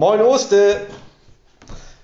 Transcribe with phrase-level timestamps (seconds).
[0.00, 0.86] Moin Oste!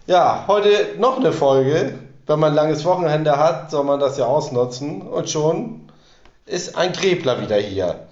[0.09, 1.97] Ja, heute noch eine Folge.
[2.27, 5.01] Wenn man ein langes Wochenende hat, soll man das ja ausnutzen.
[5.03, 5.93] Und schon
[6.45, 8.09] ist ein Gräbler wieder hier.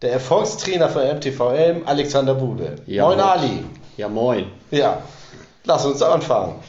[0.00, 2.76] Der Erfolgstrainer von MTVM, Alexander Bude.
[2.86, 3.28] Ja, moin moin.
[3.28, 3.64] Ali.
[3.96, 4.46] Ja, moin.
[4.70, 5.02] Ja,
[5.64, 6.60] lass uns anfangen.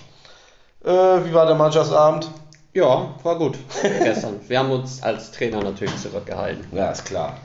[0.83, 2.27] Äh, wie war der Mannschaftsabend?
[2.73, 4.39] Ja, war gut gestern.
[4.47, 6.65] Wir haben uns als Trainer natürlich zurückgehalten.
[6.75, 7.37] Ja, ist klar.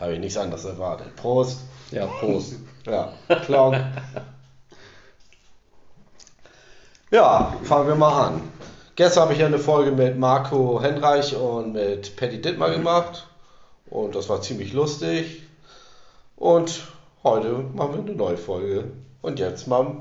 [0.00, 1.14] Habe ich nichts anderes erwartet.
[1.14, 1.60] Prost.
[1.90, 2.54] Ja, Prost.
[2.86, 3.14] Ja,
[3.46, 3.74] Klong.
[7.10, 8.42] ja, fangen wir mal an.
[8.94, 13.26] Gestern habe ich ja eine Folge mit Marco Henreich und mit Patty Dittmar gemacht.
[13.86, 15.42] Und das war ziemlich lustig.
[16.36, 16.82] Und
[17.22, 18.84] heute machen wir eine neue Folge.
[19.22, 19.96] Und jetzt mal.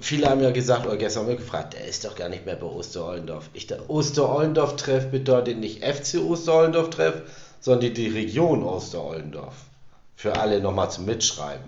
[0.00, 2.56] Viele haben ja gesagt, oder gestern haben wir gefragt, der ist doch gar nicht mehr
[2.56, 3.48] bei Osterollendorf.
[3.54, 7.22] Ich der Osterollendorf-Treff bedeutet nicht FC Osterollendorf-Treff,
[7.60, 9.54] sondern die Region Osterollendorf.
[10.22, 11.64] Für alle nochmal zum Mitschreiben.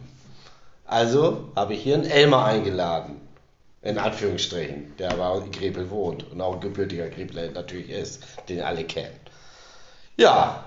[0.87, 3.21] Also habe ich hier einen Elmar eingeladen.
[3.83, 8.63] In Anführungsstrichen, der aber in Grepel wohnt und auch ein gebürtiger Grepler natürlich ist, den
[8.63, 9.19] alle kennen.
[10.17, 10.67] Ja,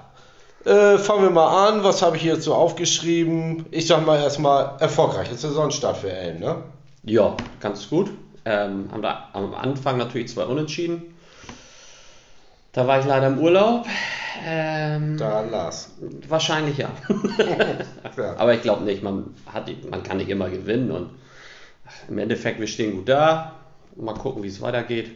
[0.66, 1.86] äh, fangen wir mal an.
[1.86, 3.68] Was habe ich hier so aufgeschrieben?
[3.72, 6.64] Ich sag mal erstmal erfolgreiche Saisonstart für Elm, ne?
[7.04, 8.12] Ja, ganz gut.
[8.44, 11.17] Ähm, haben da am Anfang natürlich zwei Unentschieden.
[12.78, 13.88] Da war ich leider im Urlaub.
[14.46, 15.90] Ähm, Daran las.
[16.30, 16.90] wahrscheinlich ja.
[18.18, 18.36] Ja.
[18.38, 20.92] Aber ich glaube nicht, man, hat, man kann nicht immer gewinnen.
[20.92, 21.10] Und
[22.08, 23.56] im Endeffekt, wir stehen gut da.
[23.96, 25.10] Mal gucken, wie es weitergeht.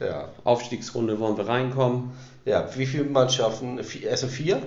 [0.00, 0.28] Ja.
[0.42, 2.10] Aufstiegsrunde wollen wir reinkommen.
[2.44, 3.78] ja, wie viele Mannschaften?
[4.10, 4.60] Also vier?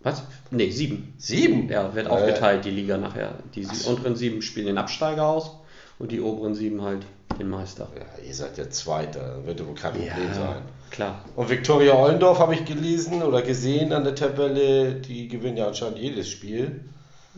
[0.00, 0.22] Was?
[0.52, 1.12] Ne, sieben.
[1.18, 1.68] Sieben?
[1.68, 3.32] Ja, wird Äh, aufgeteilt, die Liga nachher.
[3.56, 5.56] Die sie- unteren sieben spielen den Absteiger aus
[5.98, 7.04] und die oberen sieben halt
[7.38, 7.88] den Meister.
[7.96, 10.62] Ja, ihr seid ja Zweiter, wird wohl kein Problem sein.
[10.90, 11.24] klar.
[11.34, 15.98] Und Viktoria Ollendorf habe ich gelesen oder gesehen an der Tabelle, die gewinnen ja anscheinend
[15.98, 16.80] jedes Spiel.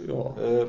[0.06, 0.34] Ja.
[0.42, 0.66] Äh,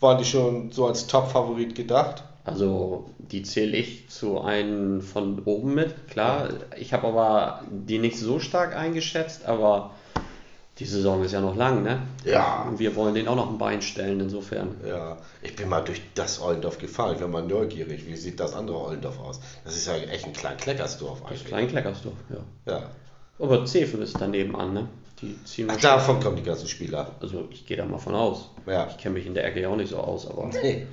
[0.00, 2.22] waren die schon so als Top-Favorit gedacht?
[2.44, 6.50] Also die zähle ich zu einem von oben mit, klar.
[6.78, 9.90] Ich habe aber die nicht so stark eingeschätzt, aber
[10.78, 12.02] die Saison ist ja noch lang, ne?
[12.24, 12.64] Ja.
[12.68, 14.76] Und wir wollen denen auch noch ein Bein stellen, insofern.
[14.86, 17.14] Ja, ich bin mal durch das Ollendorf gefahren.
[17.16, 18.06] Ich war mal neugierig.
[18.06, 19.40] Wie sieht das andere Ollendorf aus?
[19.64, 21.46] Das ist ja echt ein klein Kleckersdorf eigentlich.
[21.46, 22.72] Klein Kleckersdorf, ja.
[22.72, 22.90] Ja.
[23.38, 24.88] Aber Zefen ist daneben an, ne?
[25.22, 27.10] Die ziehen Ach, davon kommen die ganzen Spieler.
[27.20, 28.50] Also ich gehe da mal von aus.
[28.66, 28.86] Ja.
[28.90, 30.86] Ich kenne mich in der Ecke ja auch nicht so aus, aber Nee.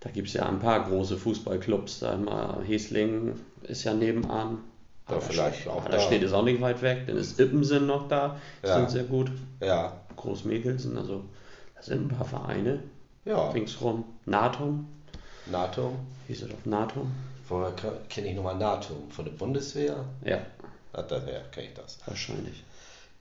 [0.00, 2.00] da gibt es ja ein paar große Fußballclubs.
[2.00, 4.58] Da mal Heslingen ist ja nebenan.
[5.08, 6.00] Ja, vielleicht auch da.
[6.00, 7.06] steht es auch nicht weit weg.
[7.06, 8.36] Dann ist Ippensen noch da.
[8.62, 8.74] Die Ja.
[8.74, 9.30] sind sehr gut.
[9.60, 10.00] Ja.
[10.16, 11.22] Großmegelsen, also
[11.76, 12.80] da sind ein paar Vereine
[13.24, 13.50] Ja.
[13.50, 14.04] ringsrum.
[14.24, 14.88] Natum,
[15.46, 15.92] NATO.
[16.26, 17.12] hieß es auf Natum?
[17.48, 17.72] Woher
[18.08, 18.94] kenne ich nochmal NATO?
[19.10, 20.04] Von der Bundeswehr?
[20.24, 20.38] Ja,
[20.92, 21.98] Ah, daher kenne ich das.
[22.06, 22.64] wahrscheinlich.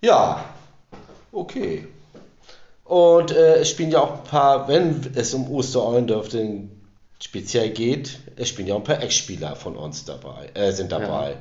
[0.01, 0.43] Ja,
[1.31, 1.87] okay.
[2.85, 6.71] Und äh, es spielen ja auch ein paar, wenn es um Osterollendorf denn
[7.21, 11.37] speziell geht, es spielen ja auch ein paar Ex-Spieler von uns dabei, äh, sind dabei.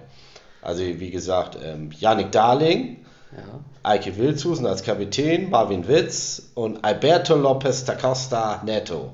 [0.64, 3.42] Also wie gesagt, ähm, Yannick Darling, Ja.
[3.82, 9.12] Eike Wilshusen als Kapitän, Marvin Witz und Alberto Lopez da Costa Neto.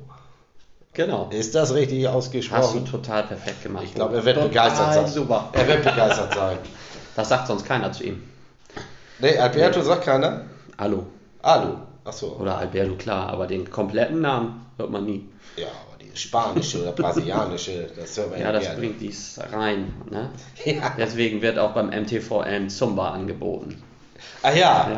[0.92, 1.28] Genau.
[1.30, 2.84] Ist das richtig Hast du ausgesprochen?
[2.86, 3.84] total perfekt gemacht.
[3.86, 5.06] Ich glaube, er wird begeistert sein.
[5.06, 5.48] Super.
[5.52, 6.58] Er wird begeistert sein.
[7.16, 8.22] Das sagt sonst keiner zu ihm.
[9.18, 10.42] Nee, Alberto sagt keiner?
[10.78, 11.06] Hallo.
[11.42, 11.74] Alu.
[12.04, 12.36] Achso.
[12.40, 15.28] Oder Alberto, klar, aber den kompletten Namen hört man nie.
[15.56, 15.66] Ja,
[16.14, 17.88] spanische oder brasilianische,
[18.30, 18.78] man Ja, das gerne.
[18.78, 19.92] bringt dies rein.
[20.10, 20.30] Ne?
[20.64, 20.94] Ja.
[20.98, 23.82] Deswegen wird auch beim MTVM Zumba angeboten.
[24.42, 24.90] Ah ja,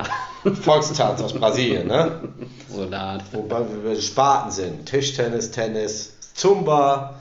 [0.45, 0.53] Ja.
[0.55, 2.21] Volkstanz aus Brasilien, ne?
[2.69, 3.19] So da.
[3.33, 4.87] Wobei wir Sparten sind.
[4.87, 7.15] Tischtennis, Tennis, Zumba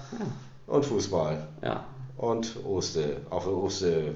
[0.65, 1.45] und Fußball.
[1.63, 1.83] Ja.
[2.17, 4.15] Und Oste, auf Oste.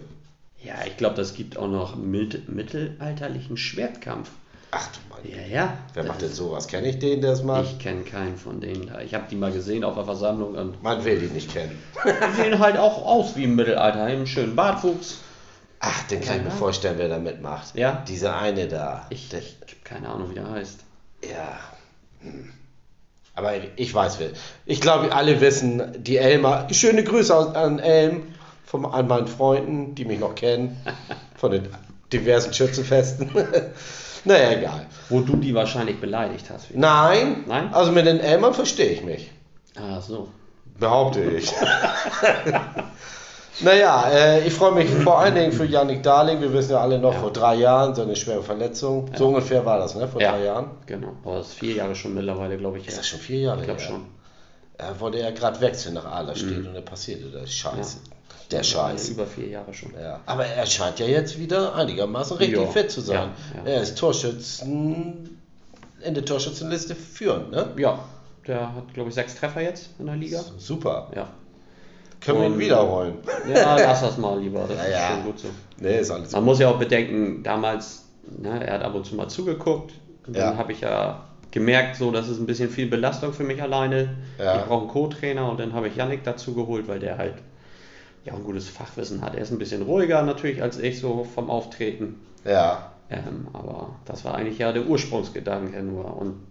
[0.63, 4.29] Ja, ich glaube, das gibt auch noch mit, mittelalterlichen Schwertkampf.
[4.77, 5.19] Ach du Mann.
[5.23, 5.77] Ja, ja.
[5.93, 6.67] Wer macht denn sowas?
[6.67, 7.63] Kenne ich den, der es macht?
[7.65, 8.99] Ich kenne keinen von denen da.
[8.99, 11.81] Ich habe die mal gesehen auf der Versammlung und Man will die nicht kennen.
[12.03, 14.03] die sehen halt auch aus wie im Mittelalter.
[14.03, 15.19] Einen schönen Bartwuchs.
[15.79, 17.75] Ach, den kann ich mir vorstellen, wer da mitmacht.
[17.75, 18.03] Ja.
[18.07, 19.05] Dieser eine da.
[19.09, 20.79] Ich, Der- ich habe keine Ahnung, wie der heißt.
[21.23, 21.59] Ja.
[22.21, 22.51] Hm.
[23.33, 24.29] Aber ich weiß wer.
[24.65, 26.73] Ich glaube, alle wissen, die Elmar.
[26.73, 28.23] Schöne Grüße an Elm,
[28.65, 30.77] vom, an meinen Freunden, die mich noch kennen,
[31.35, 31.67] von den
[32.11, 33.29] diversen Schützenfesten.
[34.25, 34.85] naja, egal.
[35.09, 36.75] Wo du die wahrscheinlich beleidigt hast.
[36.75, 37.73] Nein, Nein?
[37.73, 39.31] also mit den Elmern verstehe ich mich.
[39.75, 40.27] Ah, so.
[40.79, 41.51] Behaupte ich.
[43.61, 46.41] naja, äh, ich freue mich vor allen Dingen für Yannick Darling.
[46.41, 47.19] Wir wissen ja alle noch Ja.
[47.19, 49.09] vor drei Jahren, so eine schwere Verletzung.
[49.15, 50.07] So ungefähr war das, ne?
[50.07, 50.71] Vor ja, drei Jahren.
[50.85, 51.13] Genau.
[51.23, 52.87] Aber das ist vier Jahre schon mittlerweile, glaube ich.
[52.87, 54.05] Ist das schon vier Jahre Ich glaube schon.
[54.77, 56.67] Er wollte ja gerade wechseln nach Ahlerstedt Mhm.
[56.67, 57.97] und dann passierte das Scheiß.
[58.51, 59.09] Der Scheiß.
[59.09, 59.91] Über vier Jahre schon.
[59.99, 60.19] Ja.
[60.25, 62.67] Aber er scheint ja jetzt wieder einigermaßen richtig Ja.
[62.67, 63.29] fit zu sein.
[63.55, 63.75] Ja, ja.
[63.77, 65.39] Er ist Torschützen
[66.01, 67.69] in der Torschützenliste führend, ne?
[67.77, 67.99] Ja,
[68.47, 70.39] Der hat, glaube ich, sechs Treffer jetzt in der Liga.
[70.59, 71.11] Super.
[71.15, 71.27] Ja.
[72.21, 73.13] Können wir ihn Und- wiederholen?
[73.51, 74.65] Ja, lass das mal lieber.
[74.67, 75.07] Das Ja, ist ja.
[75.09, 75.47] schon gut so.
[75.79, 78.05] Nee, ist alles Man muss ja auch bedenken, damals,
[78.37, 79.93] ne, er hat ab und zu mal zugeguckt.
[80.27, 83.61] Und Dann habe ich ja gemerkt, so, das ist ein bisschen viel Belastung für mich
[83.61, 84.15] alleine.
[84.37, 84.59] Ja.
[84.59, 87.35] Ich brauche einen Co-Trainer und dann habe ich Yannick dazu geholt, weil der halt
[88.25, 89.35] ja ein gutes Fachwissen hat.
[89.35, 92.19] Er ist ein bisschen ruhiger natürlich als ich so vom Auftreten.
[92.43, 92.91] Ja.
[93.09, 96.17] Ähm, aber das war eigentlich ja der Ursprungsgedanke nur.
[96.17, 96.41] Und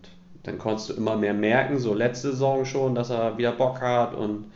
[0.44, 4.15] dann konntest du immer mehr merken, so letzte Saison schon, dass er wieder Bock hat
[4.15, 4.47] und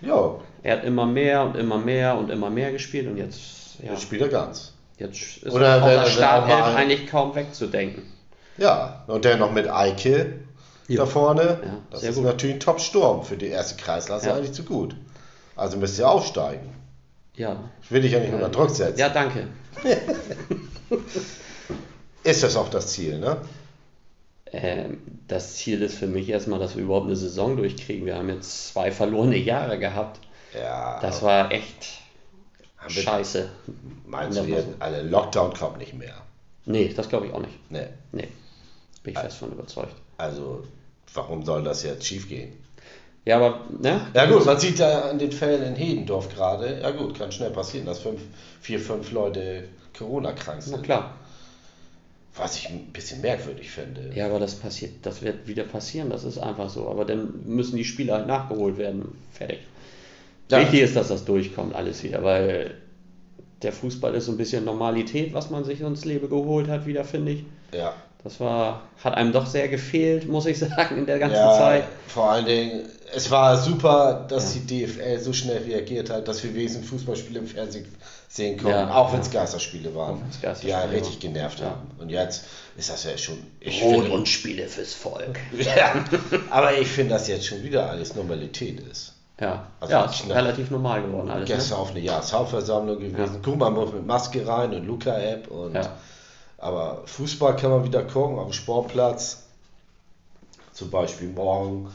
[0.00, 3.90] Ja, er hat immer mehr und immer mehr und immer mehr gespielt und jetzt, ja,
[3.92, 4.72] jetzt spielt er ganz.
[4.96, 8.02] jetzt ist Oder er aus der Startelf eigentlich kaum wegzudenken.
[8.56, 10.34] Ja, und der noch mit Eike
[10.86, 10.98] Ja.
[11.00, 11.42] da vorne.
[11.64, 12.24] Ja, das ist gut.
[12.24, 14.36] natürlich ein Top-Sturm für die erste Kreisklasse Ja.
[14.36, 14.94] eigentlich zu gut.
[15.56, 16.74] Also müsst ihr aufsteigen.
[17.36, 17.70] Ja.
[17.82, 18.98] Ich will dich ja nicht unter Druck setzen.
[18.98, 19.48] Ja, danke.
[22.24, 23.36] Ist das auch das Ziel, ne?
[24.52, 28.06] Ähm, das Ziel ist für mich erstmal, dass wir überhaupt eine Saison durchkriegen.
[28.06, 30.20] Wir haben jetzt zwei verlorene Jahre gehabt.
[30.54, 31.00] Ja.
[31.00, 31.98] Das war echt
[32.86, 33.50] scheiße.
[34.06, 36.14] Meinst du jetzt, alle Lockdown kommt nicht mehr?
[36.66, 37.70] Nee, das glaube ich auch nicht.
[37.70, 37.90] Ne.
[38.12, 38.28] Nee.
[39.02, 39.94] Bin ich fest von überzeugt.
[40.16, 40.62] Also,
[41.12, 42.52] warum soll das jetzt schief gehen?
[43.24, 44.06] Ja, aber, ne?
[44.12, 47.50] Ja gut, man sieht ja an den Fällen in Hedendorf gerade, ja gut, kann schnell
[47.50, 48.20] passieren, dass fünf,
[48.60, 49.64] vier, fünf Leute
[49.96, 50.82] Corona-krank Na sind.
[50.82, 51.14] klar.
[52.36, 54.10] Was ich ein bisschen merkwürdig finde.
[54.14, 56.88] Ja, aber das passiert, das wird wieder passieren, das ist einfach so.
[56.88, 59.16] Aber dann müssen die Spiele halt nachgeholt werden.
[59.32, 59.60] Fertig.
[60.50, 60.60] Ja.
[60.60, 62.74] Wichtig ist, dass das durchkommt, alles wieder, weil
[63.62, 67.04] der Fußball ist so ein bisschen Normalität, was man sich ins Leben geholt hat, wieder,
[67.04, 67.44] finde ich.
[67.72, 67.94] Ja.
[68.24, 71.84] Das war, hat einem doch sehr gefehlt, muss ich sagen, in der ganzen ja, Zeit.
[72.08, 76.54] vor allen Dingen, es war super, dass die DFL so schnell reagiert hat, dass wir
[76.54, 77.86] wesentlich Fußballspiele im Fernsehen
[78.28, 78.94] sehen konnten, Ja.
[78.94, 80.22] auch wenn es Geisterspiele waren,
[80.62, 81.66] die ja richtig genervt Ja.
[81.66, 81.90] haben.
[81.98, 83.38] Und jetzt ist das ja schon...
[83.60, 85.38] Ich Brot finde- und Spiele fürs Volk.
[85.58, 85.94] Ja,
[86.50, 89.12] aber ich finde, dass jetzt schon wieder alles Normalität ist.
[89.40, 91.48] Ja, Also ja ist relativ normal geworden alles.
[91.48, 91.54] Ne?
[91.56, 93.40] Gestern auf eine Jahreshauptversammlung gewesen.
[93.44, 95.92] Guck mal, muss mit Maske rein und Luca-App und Ja.
[96.64, 99.42] Aber Fußball kann man wieder gucken auf dem Sportplatz.
[100.72, 101.88] Zum Beispiel morgen.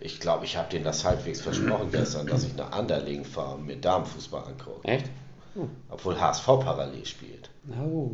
[0.00, 3.66] Ich glaube, ich habe denen das halbwegs versprochen gestern, dass ich nach Anderlegen fahre und
[3.66, 4.86] mir Damenfußball angucke.
[4.88, 5.06] Echt?
[5.88, 7.48] Obwohl HSV parallel spielt.
[7.80, 8.10] Oh.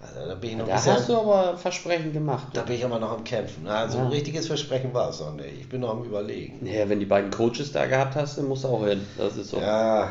[0.00, 2.48] Also, da bin ich noch Da bisschen, hast du aber Versprechen gemacht.
[2.52, 3.66] da bin ich aber noch am Kämpfen.
[3.66, 4.04] Also Ja.
[4.04, 5.60] ein richtiges Versprechen war es noch nicht.
[5.60, 6.64] Ich bin noch am überlegen.
[6.66, 9.04] Ja, wenn die beiden Coaches da gehabt hast, dann musst du auch hin.
[9.16, 9.58] Das ist so.
[9.58, 10.10] Ja,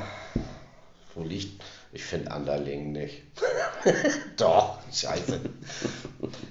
[1.15, 1.63] wo liegt.
[1.93, 3.21] Ich finde Anderlingen nicht.
[4.37, 5.39] Doch, scheiße.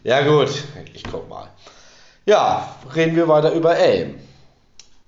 [0.05, 0.51] Ja, gut,
[0.95, 1.49] ich guck mal.
[2.27, 4.15] Ja, reden wir weiter über Elm.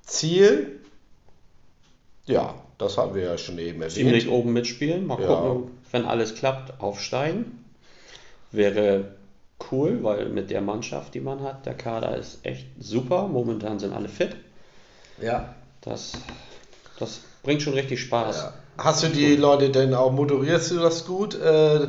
[0.02, 0.80] Ziel?
[2.26, 3.92] Ja, das hatten wir ja schon eben erwähnt.
[3.92, 5.06] Ziemlich oben mitspielen.
[5.06, 5.26] Mal Ja.
[5.28, 7.64] gucken, wenn alles klappt, aufsteigen.
[8.50, 9.14] Wäre
[9.70, 13.28] cool, weil mit der Mannschaft, die man hat, der Kader ist echt super.
[13.28, 14.34] Momentan sind alle fit.
[15.22, 15.54] Ja.
[15.82, 16.12] Das,
[16.98, 18.36] das bringt schon richtig Spaß.
[18.36, 18.52] ja.
[18.76, 21.34] Hast du die Leute denn auch, moderierst du das gut?
[21.40, 21.88] Äh,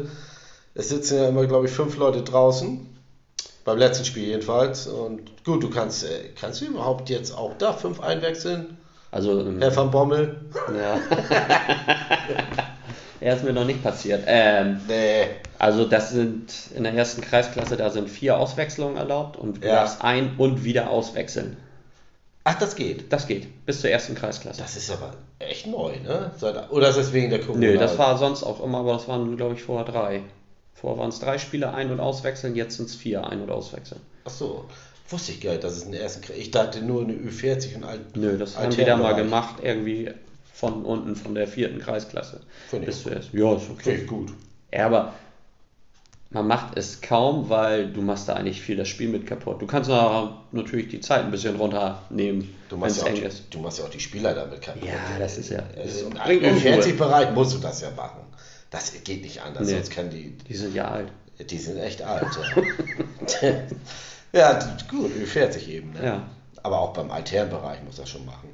[0.76, 2.88] es sitzen ja immer, glaube ich, fünf Leute draußen.
[3.64, 4.86] Beim letzten Spiel jedenfalls.
[4.88, 8.78] Und gut, du kannst, äh, kannst du überhaupt jetzt auch da fünf einwechseln?
[9.12, 10.36] Also, ähm, Herr van Bommel?
[10.78, 11.00] ja.
[13.22, 14.24] er ist mir noch nicht passiert.
[14.28, 15.26] Ähm, Nee.
[15.58, 19.76] Also das sind in der ersten Kreisklasse, da sind vier Auswechslungen erlaubt und du Ja.
[19.76, 21.56] darfst ein- und wieder auswechseln.
[22.48, 23.12] Ach, das geht.
[23.12, 24.62] Das geht, bis zur ersten Kreisklasse.
[24.62, 26.32] Das ist aber echt neu, ne?
[26.70, 27.60] Oder ist das wegen der Corona?
[27.60, 30.22] Nö, das war sonst auch immer, aber das waren, glaube ich, vorher drei.
[30.76, 34.00] Vorher waren es drei Spiele, ein- und auswechseln, jetzt sind es vier, ein- und auswechseln.
[34.26, 34.66] Ach so.
[35.10, 36.38] Wusste ich gar nicht, dass es in der ersten Kreis.
[36.38, 38.16] Ich dachte nur eine Ü40 und alt.
[38.16, 40.12] Nö, das haben die da mal gemacht, irgendwie
[40.54, 42.42] von unten, von der vierten Kreisklasse.
[42.70, 43.38] Finde ich Bis zur ersten.
[43.38, 43.96] Ja, ist Finde okay.
[44.02, 44.34] ich gut.
[44.72, 45.14] Ja, aber
[46.36, 49.62] man macht es kaum, weil du machst da eigentlich viel das Spiel mit kaputt.
[49.62, 49.90] Du kannst
[50.52, 53.44] natürlich die Zeit ein bisschen runternehmen, Du wenn machst, es ja auch eng die, ist.
[53.52, 54.84] du machst ja auch die Spieler damit kaputt.
[54.84, 56.16] Ja, das ist ja- Also ist-.
[56.18, 58.20] 40-Bereich musst du das ja machen.
[58.70, 59.76] Das geht nicht anders, Nee.
[59.76, 60.32] sonst kann die.
[60.50, 61.08] Die sind ja alt.
[61.50, 62.28] Die sind echt alt.
[63.42, 63.50] Ja,
[64.34, 65.94] ja gut, Ü40 eben.
[65.94, 66.04] Ne?
[66.06, 66.24] Ja.
[66.64, 68.50] Aber auch beim Alternbereich muss das schon machen.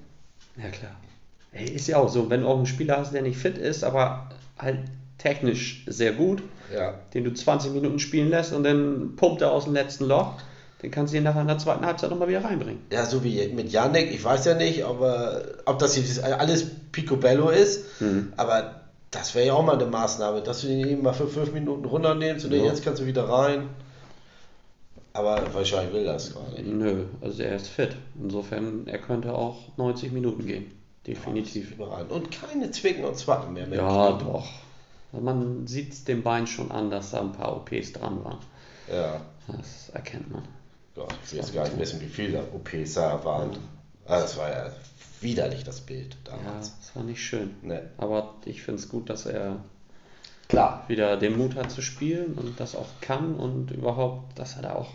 [0.57, 0.91] Ja, klar.
[1.51, 3.83] Ey, ist ja auch so, wenn du auch einen Spieler hast, der nicht fit ist,
[3.83, 4.79] aber halt
[5.21, 6.41] technisch sehr gut,
[6.73, 6.95] Ja.
[7.13, 10.33] den du 20 Minuten spielen lässt und dann pumpt er aus dem letzten Loch,
[10.81, 12.81] dann kannst du ihn nachher in der zweiten Halbzeit nochmal wieder reinbringen.
[12.91, 16.65] Ja, so wie mit Yannick, ich weiß ja nicht, ob, er, ob das jetzt alles
[16.91, 18.33] Picobello ist, Mhm.
[18.37, 21.51] aber das wäre ja auch mal eine Maßnahme, dass du ihn eben mal für fünf
[21.51, 22.63] Minuten runternimmst und Ja.
[22.63, 23.67] jetzt kannst du wieder rein.
[25.13, 26.65] Aber wahrscheinlich will das gar nicht.
[26.65, 27.95] Nö, also er ist fit.
[28.21, 30.71] Insofern, er könnte auch 90 Minuten gehen.
[31.05, 31.71] Definitiv.
[31.71, 32.05] Überall.
[32.07, 33.67] Und keine Zwicken und Zwacken mehr.
[33.67, 34.23] mit Ja, Knie.
[34.23, 34.47] doch.
[35.11, 38.37] Man sieht dem Bein schon an, dass da ein paar OPs dran waren.
[38.91, 40.43] Ja, Das erkennt man.
[40.95, 43.51] ja, ich will jetzt gar nicht wissen, wie viele OPs da waren.
[44.05, 44.71] Also das war ja
[45.21, 46.73] widerlich, das Bild Ja, damals.
[46.79, 47.51] das war nicht schön.
[47.61, 47.89] Ne.
[47.97, 49.57] Aber ich finde es gut, dass er
[50.49, 50.83] Klar.
[50.87, 54.73] wieder den Mut hat zu spielen und das auch kann und überhaupt, dass er da
[54.75, 54.89] auch.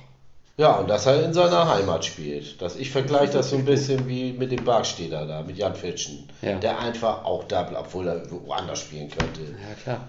[0.58, 2.60] Ja, und dass er in seiner Heimat spielt.
[2.62, 6.28] Das, ich vergleiche das so ein bisschen wie mit dem Barksteder da, mit Jan Fitschen.
[6.40, 6.56] Ja.
[6.58, 9.42] Der einfach auch da bleibt, obwohl er woanders spielen könnte.
[9.42, 10.00] Ja, klar.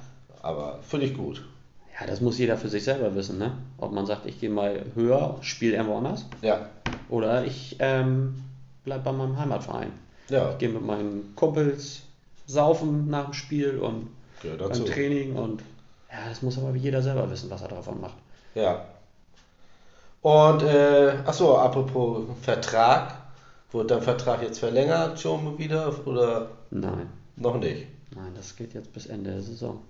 [0.41, 1.43] Aber finde ich gut.
[1.99, 3.57] Ja, das muss jeder für sich selber wissen, ne?
[3.77, 6.69] Ob man sagt, ich gehe mal höher, spiele irgendwo anders Ja.
[7.09, 8.41] oder ich ähm,
[8.85, 9.91] bleibe bei meinem Heimatverein.
[10.29, 12.01] Ja, Ich gehe mit meinen Kumpels
[12.45, 14.07] saufen nach dem Spiel und
[14.43, 14.85] beim.
[14.85, 15.61] Training und
[16.11, 18.15] ja, das muss aber jeder selber wissen, was er davon macht.
[18.55, 18.85] Ja.
[20.21, 23.13] Und, äh, achso, apropos Vertrag.
[23.71, 27.85] Wurde dein Vertrag jetzt verlängert schon wieder oder Nein, noch nicht?
[28.15, 29.81] nein, das geht jetzt bis Ende der Saison.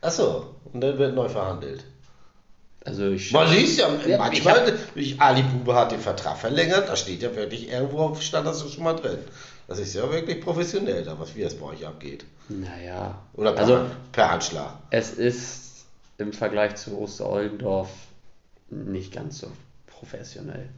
[0.00, 1.84] Achso, und dann wird neu verhandelt.
[2.84, 6.94] Also ich Man liest ja, Ja, manchmal, ich Ali Bube hat den Vertrag verlängert, da
[6.96, 9.18] steht ja wirklich irgendwo auf stand das schon mal drin.
[9.66, 12.24] Das ist ja wirklich professionell, da was wie es bei euch abgeht.
[12.48, 13.80] Naja, Oder per, also
[14.12, 14.74] per Handschlag.
[14.90, 15.86] es ist
[16.18, 17.88] im Vergleich zu Osteroldendorf
[18.70, 19.48] nicht ganz so
[20.04, 20.68] professionell.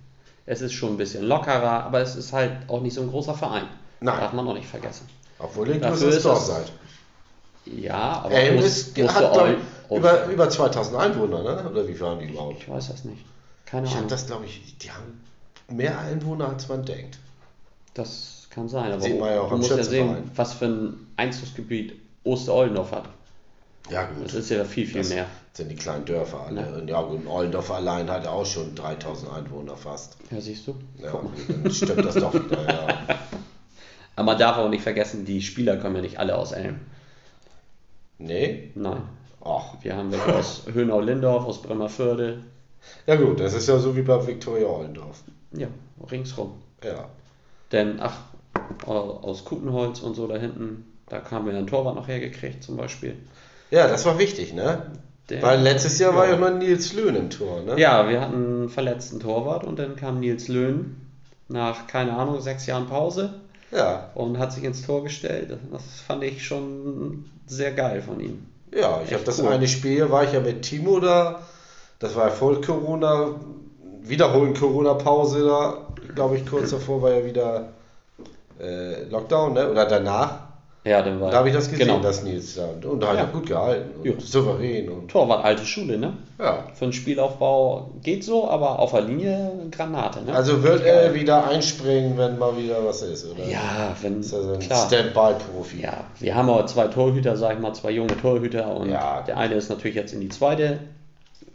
[0.47, 3.35] Es ist schon ein bisschen lockerer, aber es ist halt auch nicht so ein großer
[3.35, 3.67] Verein.
[4.01, 4.21] Nein.
[4.21, 5.09] Darf man auch nicht vergessen.
[5.39, 6.73] Obwohl ihr ist Dorf seid.
[7.67, 11.69] Ja, aber Elm ist, hat glaub, ich, über, über 2000 Einwohner, ne?
[11.69, 12.59] oder wie haben die überhaupt?
[12.61, 13.25] Ich weiß das nicht.
[13.65, 14.11] Keine Ich habe Ahnung.
[14.11, 15.21] das, glaube ich, die haben
[15.69, 17.19] mehr Einwohner, als man denkt.
[17.95, 20.67] Das kann sein, aber Sieht man ja auch du am musst ja sehen, was für
[20.67, 23.09] ein Einzugsgebiet Osteroldendorf hat.
[23.91, 24.25] Ja, gut.
[24.25, 25.27] Das ist ja viel, viel Das mehr.
[25.53, 26.61] sind die kleinen Dörfer alle.
[26.63, 26.77] Ja.
[26.77, 30.17] Und ja, gut, Ollendorf allein hat ja auch schon 3000 Einwohner fast.
[30.31, 30.75] Ja, siehst du?
[30.99, 31.31] Ja, mal.
[31.63, 32.89] dann stimmt das doch wieder, ja.
[34.17, 36.81] Aber man darf auch nicht vergessen, die Spieler kommen ja nicht alle aus Elm.
[38.19, 38.71] Nee?
[38.75, 39.03] Nein.
[39.45, 39.75] Ach.
[39.83, 42.43] Wir haben welche aus Höhnau-Lindorf, aus Bremerförde.
[43.07, 45.23] Ja gut, das ist ja so wie bei Viktoria Ollendorf.
[45.53, 45.69] Ja,
[46.11, 46.55] ringsrum.
[46.83, 47.09] Ja.
[47.73, 48.21] Denn, ach,
[48.87, 53.17] aus Kutenholz und so da hinten, da haben wir einen Torwart noch hergekriegt zum Beispiel.
[53.71, 54.83] Ja, das war wichtig, ne?
[55.29, 56.37] Der- Weil letztes Jahr war Ja.
[56.37, 57.79] noch Nils Löhn im Tor, ne?
[57.81, 60.97] Ja, wir hatten einen verletzten Torwart und dann kam Nils Löhn
[61.49, 63.35] nach, keine Ahnung, sechs Jahren Pause
[63.73, 65.59] Ja, und hat sich ins Tor gestellt.
[65.73, 68.47] Das fand ich schon sehr geil von ihm.
[68.73, 69.49] ja ich habe das cool.
[69.49, 71.41] eine Spiel, war ich ja mit Timo da.
[71.99, 73.35] Das war ja voll Corona,
[74.03, 75.87] wiederholen Corona-Pause da.
[76.15, 77.69] Glaube ich, kurz davor war ja wieder
[78.61, 79.69] äh, Lockdown, ne?
[79.71, 80.46] Oder danach.
[80.87, 81.99] Ja, dann war Da habe ich das gesehen, Genau.
[82.01, 82.69] das Nils da.
[82.89, 83.21] Und da hat Ja.
[83.23, 84.13] er gut gehalten und Ja.
[84.21, 86.13] souverän und Torwart alte Schule, ne?
[86.39, 86.65] ja.
[86.75, 90.33] Für einen Spielaufbau geht so, aber auf der Linie Granate, ne?
[90.33, 93.45] Also wird er wieder einspringen, wenn mal wieder was ist, oder?
[93.49, 94.63] ja, wenn Ist also ein.
[94.63, 95.81] Standby-Profi.
[95.83, 99.23] Ja, wir haben aber zwei Torhüter, sag ich mal, zwei junge Torhüter und Ja.
[99.23, 100.79] der eine ist natürlich jetzt in die zweite,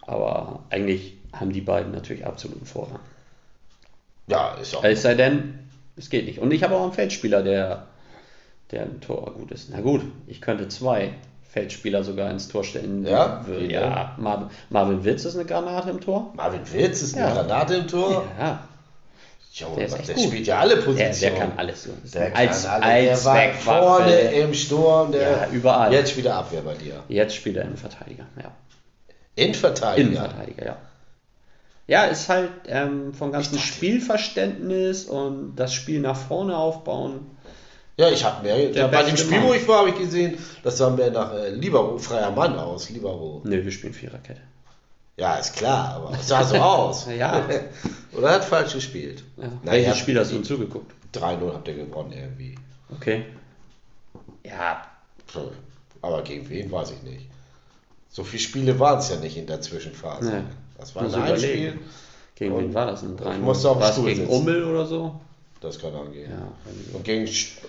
[0.05, 2.99] aber eigentlich haben die beiden natürlich absoluten Vorrang.
[4.27, 4.83] Ja, ist auch.
[4.83, 5.53] Es sei denn,
[5.95, 6.39] es geht nicht.
[6.39, 7.83] Und ich habe auch einen Feldspieler, der,
[8.71, 9.69] der im Tor gut ist.
[9.71, 11.13] Na gut, ich könnte zwei
[11.49, 13.05] Feldspieler sogar ins Tor stellen.
[13.05, 13.45] Ja?
[13.45, 14.15] Will- ja.
[14.17, 16.31] Marvin, Marvin Witz ist eine Granate im Tor.
[16.35, 17.33] Marvin Witz ist eine Ja.
[17.33, 18.23] Granate im Tor.
[18.39, 18.63] Ja,
[19.53, 20.23] Junge, Der ist der, echt der gut.
[20.27, 21.19] spielt ja alle der, Positionen.
[21.19, 21.89] der kann alles so.
[22.13, 23.03] Der ein kann als, alle.
[23.03, 25.11] Der war vorne im Sturm.
[25.11, 25.91] Der Ja, überall.
[25.91, 27.03] Jetzt wieder Abwehr bei dir.
[27.09, 28.23] Jetzt spielt er Innenverteidiger.
[28.41, 28.51] Ja.
[29.35, 30.07] Innenverteidiger.
[30.09, 30.77] Innenverteidiger, ja.
[31.87, 37.19] Ja, ist halt ähm, vom ganzen dachte- Spielverständnis und das Spiel nach vorne aufbauen.
[37.97, 39.49] Ja, ich habe mir Der bei dem Spiel, Mann.
[39.49, 42.89] wo ich war, habe ich gesehen, das sah mir nach äh, Libero, freier Mann aus.
[42.89, 43.41] Libero.
[43.43, 44.41] Nö, wir spielen Viererkette.
[45.17, 47.07] Ja, ist klar, aber es sah so aus.
[47.17, 47.45] Ja.
[48.17, 49.23] Oder hat falsch gespielt.
[49.37, 49.43] Ja.
[49.63, 50.91] Na, Welches Spiel hast du zugeguckt?
[51.13, 52.55] 3-0 habt ihr gewonnen irgendwie.
[52.95, 53.25] Okay.
[54.45, 54.81] Ja,
[56.01, 57.27] Aber gegen wen, weiß ich nicht.
[58.09, 60.29] So viele Spiele waren es ja nicht in der Zwischenphase.
[60.31, 60.43] Nee.
[60.77, 61.79] Das war ein überlegen.
[62.35, 63.03] gegen Und wen war das?
[63.03, 64.31] Ein 3 musste auf dem Stuhl gegen sitzen.
[64.33, 65.19] Ummel oder so?
[65.61, 66.29] Das kann angehen.
[66.31, 66.51] Ja.
[66.93, 67.23] Und, gegen,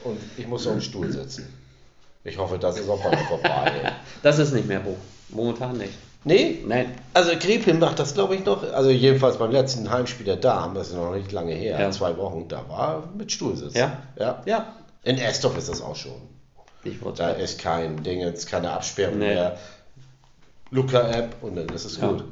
[0.05, 1.47] und ich muss auf dem Stuhl sitzen.
[2.25, 3.93] Ich hoffe, das ist auch bald vorbei.
[4.23, 4.97] Das ist nicht mehr hoch.
[5.31, 5.93] Momentan nicht.
[6.25, 6.95] nee, Nein.
[7.15, 8.63] also Grepin macht das, glaube ich, noch.
[8.73, 11.91] Also jedenfalls beim letzten Heimspiel der Damen, das ist noch nicht lange her, Ja.
[11.91, 13.77] zwei Wochen, da war mit Stuhl sitzen.
[13.79, 14.03] Ja?
[14.19, 14.43] ja.
[14.47, 14.77] Ja.
[15.05, 16.13] In Estorf ist das auch schon.
[17.17, 19.35] Da ist kein Ding, jetzt keine Absperrung Nee.
[19.35, 19.59] mehr.
[20.71, 22.09] Luca-App und dann ist es Ja.
[22.09, 22.25] gut.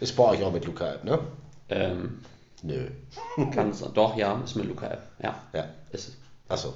[0.00, 1.18] Ist bei euch auch mit Luca-App, ne?
[1.68, 2.20] ähm,
[2.62, 2.86] Nö.
[3.54, 5.02] kann's, doch, ja, ist mit Luca App.
[5.22, 5.64] Ja, Ja.
[5.92, 6.16] ist es.
[6.48, 6.72] Achso.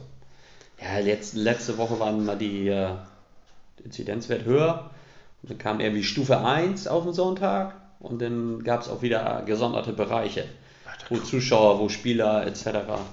[0.81, 2.91] Ja, letzt, letzte Woche waren mal die äh,
[3.85, 4.91] Inzidenzwert höher.
[5.43, 9.43] Und dann kam irgendwie Stufe 1 auf den Sonntag und dann gab es auch wieder
[9.47, 10.45] gesonderte Bereiche.
[11.11, 12.65] Wo Zuschauer, wo Spieler etc.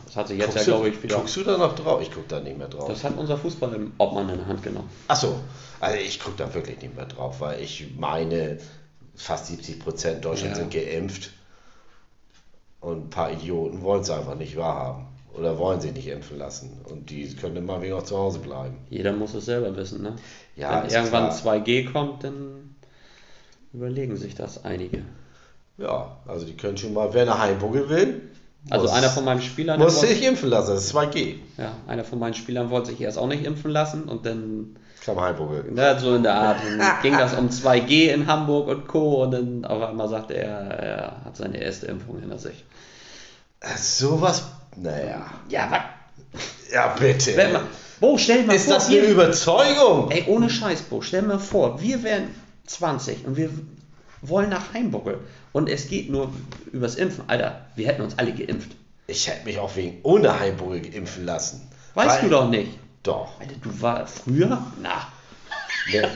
[0.05, 1.15] Das hat sich jetzt ja, glaube ich, wieder.
[1.15, 2.01] guckst du da noch drauf?
[2.01, 2.89] Ich gucke da nicht mehr drauf.
[2.89, 4.89] Das hat unser Fußball-Obmann in der Hand genommen.
[5.07, 5.39] Achso,
[5.79, 8.57] also ich gucke da wirklich nicht mehr drauf, weil ich meine,
[9.15, 10.61] fast 70 Prozent Deutschland Ja.
[10.63, 11.29] sind geimpft.
[12.85, 15.07] Und ein paar Idioten wollen es einfach nicht wahrhaben.
[15.33, 16.69] Oder wollen sich nicht impfen lassen.
[16.87, 18.77] Und die können immer wegen auch zu Hause bleiben.
[18.91, 20.15] Jeder muss es selber wissen, ne?
[20.55, 21.55] Ja, Wenn irgendwann klar.
[21.55, 22.75] 2G kommt, dann
[23.73, 25.01] überlegen sich das einige.
[25.79, 28.21] Ja, also die können schon mal, wer nach Heimburg will,
[28.69, 30.71] Also muss, einer von meinen Spielern, muss sich impfen lassen.
[30.75, 31.37] Das ist 2G.
[31.57, 35.71] ja, einer von meinen Spielern wollte sich erst auch nicht impfen lassen und dann Heimburg.
[35.71, 39.23] ne, so in der Art dann ging das um 2G in Hamburg und Co.
[39.23, 42.63] Und dann auf einmal sagte er, er hat seine erste Impfung hinter sich.
[43.77, 44.43] Sowas,
[44.75, 45.25] naja.
[45.49, 46.41] Ja, was?
[46.73, 47.31] Ja, bitte.
[47.31, 47.61] Stell mal,
[47.99, 50.11] Bo, stell dir mal Ist vor, das eine wir, Überzeugung?
[50.11, 52.29] ey, ohne Scheiß, Bo, stell dir mal vor, wir wären
[52.65, 53.49] 20 und wir
[54.21, 55.19] wollen nach Heimburg
[55.53, 56.31] und es geht nur
[56.71, 57.23] übers Impfen.
[57.27, 58.71] Alter, wir hätten uns alle geimpft.
[59.07, 61.69] Ich hätte mich auch wegen ohne Heimburg impfen lassen.
[61.93, 62.71] Weißt Weil- du doch nicht.
[63.05, 63.39] Doch.
[63.39, 64.57] Alter, du war früher?
[64.81, 65.07] Na,
[65.91, 66.09] Ne.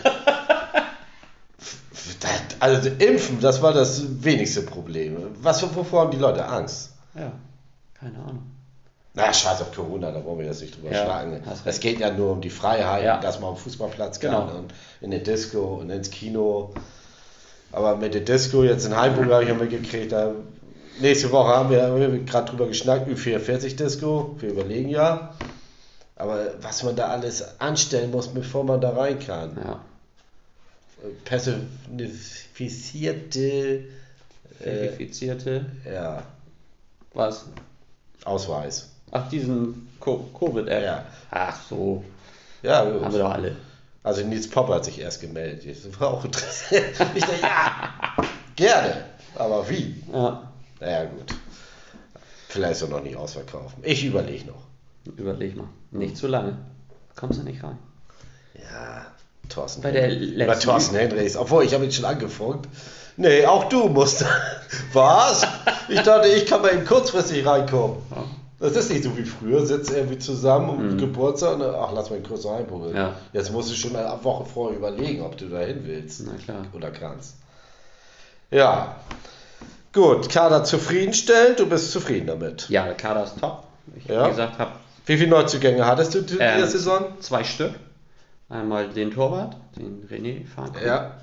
[2.19, 5.17] Das- Also impfen, das war das wenigste Problem.
[5.41, 6.91] Was, wovor haben die Leute Angst?
[7.15, 7.31] ja,
[7.99, 8.43] keine Ahnung.
[9.13, 11.41] Na, scheiß auf Corona, da wollen wir jetzt nicht drüber Ja, schlagen.
[11.65, 13.19] Es geht ja nur um die Freiheit, Ja.
[13.19, 14.59] dass man am Fußballplatz kann Genau.
[14.59, 16.73] und in der Disco und ins Kino.
[17.71, 20.31] Aber mit der Disco jetzt in Heimburg habe ich ja mitgekriegt, da
[21.01, 25.33] nächste Woche haben wir, wir gerade drüber geschnackt, Ü44 Disco, wir überlegen ja.
[26.19, 29.57] Aber was man da alles anstellen muss, bevor man da rein kann.
[29.63, 29.79] Ja,
[31.23, 33.85] Personifizierte
[34.59, 36.23] äh, verifizierte, ja,
[37.13, 37.45] was?
[38.25, 38.89] Ausweis.
[39.11, 40.83] Ach, diesen Co- Covid-App.
[40.83, 41.05] Ja.
[41.31, 42.03] Ach so,
[42.61, 43.55] Ja, haben wir doch alle.
[44.03, 45.65] Also Nils Popper hat sich erst gemeldet.
[45.85, 46.83] Das war auch interessant.
[47.15, 48.15] Ich dachte, ja,
[48.55, 49.05] gerne.
[49.35, 50.03] Aber wie?
[50.11, 51.33] Ja, Naja, gut.
[52.49, 53.81] Vielleicht er noch nicht ausverkaufen.
[53.83, 54.63] Ich überlege noch.
[55.17, 55.67] Überleg mal.
[55.91, 56.57] Nicht zu lange.
[57.15, 57.77] Kommst du nicht rein.
[58.55, 59.05] Ja,
[59.49, 59.81] Thorsten.
[59.81, 61.35] Bei der letzten- Bei Thorsten Hendricks.
[61.35, 62.67] Obwohl, ich habe ihn schon angefunkt.
[63.17, 64.23] Nee, auch du musst.
[64.93, 65.45] Was?
[65.89, 67.97] Ich dachte, ich kann mal eben kurzfristig reinkommen.
[68.59, 72.17] Das ist nicht so wie früher, sitzt irgendwie zusammen um Geburtstag und ach, lass mal
[72.17, 72.91] einen kurz reinprobieren.
[72.91, 72.97] Mhm.
[72.97, 73.15] Ja.
[73.33, 76.65] Jetzt musst du schon eine Woche vorher überlegen, ob du da hin willst Na klar.
[76.73, 77.35] oder kannst.
[78.51, 78.97] Ja.
[79.93, 82.69] Gut, Kader zufriedenstellend, du bist zufrieden damit.
[82.69, 83.63] Ja, der Kader ist top.
[83.95, 84.25] Ich, Ja.
[84.25, 84.71] wie gesagt, habe
[85.09, 87.05] Wie viele Neuzugänge hattest du in Ähm, der Saison?
[87.19, 87.71] zwei Stück.
[88.47, 90.85] Einmal den Torwart, den René Farnkrug.
[90.85, 91.17] Ja.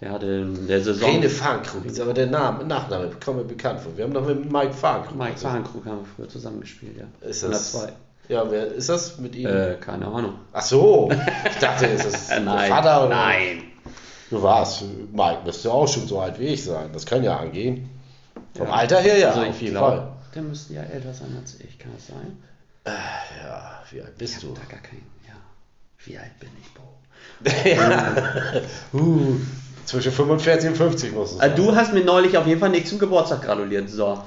[0.00, 1.08] Der hatte in der Saison.
[1.08, 3.96] Rene Farnkrug, ist aber der Name, Nachname kommt mir bekannt vor.
[3.96, 5.16] Wir haben noch mit Mike Farnkrug.
[5.16, 7.28] Mike also, Farnkrug haben wir früher zusammengespielt, ja.
[7.28, 7.92] Ist das, zwei.
[8.28, 9.46] ja, wer ist das mit ihm?
[9.46, 10.34] Äh, keine Ahnung.
[10.52, 11.08] Ach so,
[11.48, 12.68] ich dachte, ist das nein.
[12.68, 13.14] Vater oder?
[13.14, 13.62] Nein.
[14.30, 16.90] Du warst, Mike, müsste auch schon so alt wie ich sein.
[16.92, 17.88] Das kann ja angehen.
[18.56, 18.72] Vom Ja.
[18.74, 20.12] Alter her ja, also auf jeden glaube, Fall.
[20.34, 22.36] der müsste ja älter sein als ich, kann das sein?
[22.86, 24.48] Ja, wie alt bist Ich du?
[24.50, 25.06] hab da gar keinen.
[25.26, 25.34] Ja.
[26.04, 26.82] Wie alt bin ich, Bo?
[28.98, 29.36] Uh,
[29.86, 31.56] zwischen 45 und 50 musst du Äh, sein.
[31.56, 33.88] du hast mir neulich auf jeden Fall nicht zum Geburtstag gratuliert.
[33.90, 34.18] So,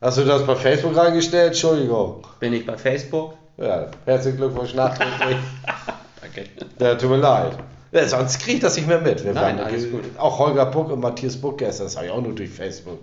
[0.00, 1.48] Hast du das bei Facebook reingestellt?
[1.48, 2.26] Entschuldigung.
[2.40, 3.34] bin ich bei Facebook.
[3.58, 5.36] Ja, herzlichen Glückwunsch nachträglich.
[6.20, 6.46] Danke.
[6.80, 7.56] ja, tut mir leid.
[7.92, 9.22] Ja, sonst krieg ich das nicht mehr mit.
[9.24, 10.02] Wir Nein, waren- alles gut.
[10.18, 12.98] Auch Holger Buck und Matthias Buck gestern, das habe ich auch nur durch Facebook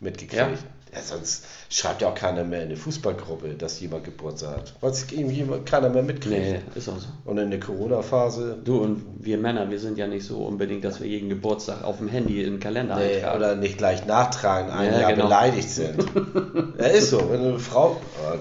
[0.00, 0.34] mitgekriegt.
[0.42, 0.48] Ja.
[0.94, 1.00] Ja.
[1.02, 4.74] sonst schreibt ja auch keiner mehr in eine Fußballgruppe, dass jemand Geburtstag hat.
[4.80, 6.36] Weil es eben keiner mehr mitkriegt.
[6.38, 7.06] Nee, ist auch so.
[7.24, 11.00] Und in der Corona-Phase Du und wir Männer, wir sind ja nicht so unbedingt, dass
[11.00, 13.36] wir jeden Geburtstag auf dem Handy in den Kalender Nee, eintragen.
[13.38, 15.24] oder nicht gleich nachtragen, ein Ja, Jahr genau.
[15.24, 16.04] beleidigt sind.
[16.78, 17.30] ja, ist so.
[17.30, 17.98] Wenn eine Frau.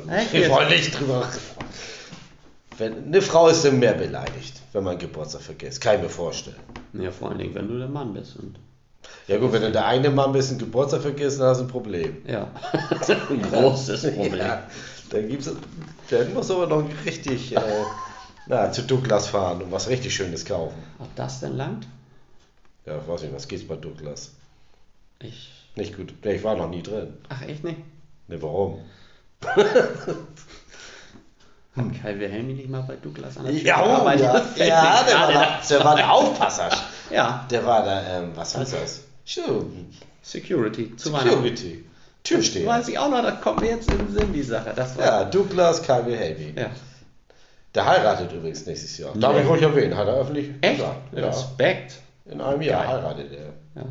[0.09, 1.25] Echt wir wollen nicht drüber.
[2.77, 5.81] Wenn, eine Frau ist dann mehr beleidigt, wenn man Geburtstag vergisst.
[5.81, 6.55] Kann ich mir vorstellen.
[6.93, 8.35] Ja, vor allen Dingen, wenn du der Mann bist.
[8.37, 8.55] Und,
[9.27, 11.69] Ja, gut, wenn du der eine Mann bist und Geburtstag vergisst, dann hast du ein
[11.69, 12.21] Problem.
[12.27, 12.47] ja,
[13.29, 14.36] ein großes Problem.
[14.38, 14.63] Ja,
[15.10, 15.49] dann gibt's.
[16.10, 17.55] Dann muss aber noch richtig.
[17.55, 17.62] Äh,
[18.47, 20.81] na, zu Douglas fahren und was richtig Schönes kaufen.
[20.99, 21.88] Ob das denn langt?
[22.86, 24.31] Ja, ich weiß nicht, was geht's bei Douglas?
[25.19, 25.51] Ich.
[25.75, 26.13] Nicht gut.
[26.23, 27.13] Nee, ich war noch nie drin.
[27.29, 27.77] Ach, echt nicht?
[28.27, 28.79] Ne, warum?
[31.75, 34.15] Hat Kai Wilhelmi nicht mal bei Douglas an der Tür Ja, oh, ja,
[34.65, 36.69] ja der, war da, der war der Aufpasser.
[37.10, 39.03] Ja, Der war da, ähm, was heißt das?
[39.25, 39.65] Sure.
[40.21, 40.95] Security.
[40.95, 41.10] Zu.
[41.10, 41.86] Security.
[42.23, 42.67] Türsteher.
[42.67, 44.73] Weiß ich auch noch, das kommt mir jetzt in den Sinn, die Sache.
[44.75, 45.05] Das war.
[45.05, 46.15] Ja, Douglas K.W.
[46.15, 46.53] Helmi.
[46.60, 46.69] ja.
[47.73, 49.13] Der heiratet übrigens nächstes Jahr.
[49.15, 50.77] Darf ich ruhig erwähnen, hat er öffentlich Echt?
[50.79, 50.97] gesagt.
[51.13, 51.93] Ja, Respekt.
[52.25, 52.95] in einem Jahr Geil.
[52.97, 53.81] heiratet er.
[53.81, 53.88] Ja.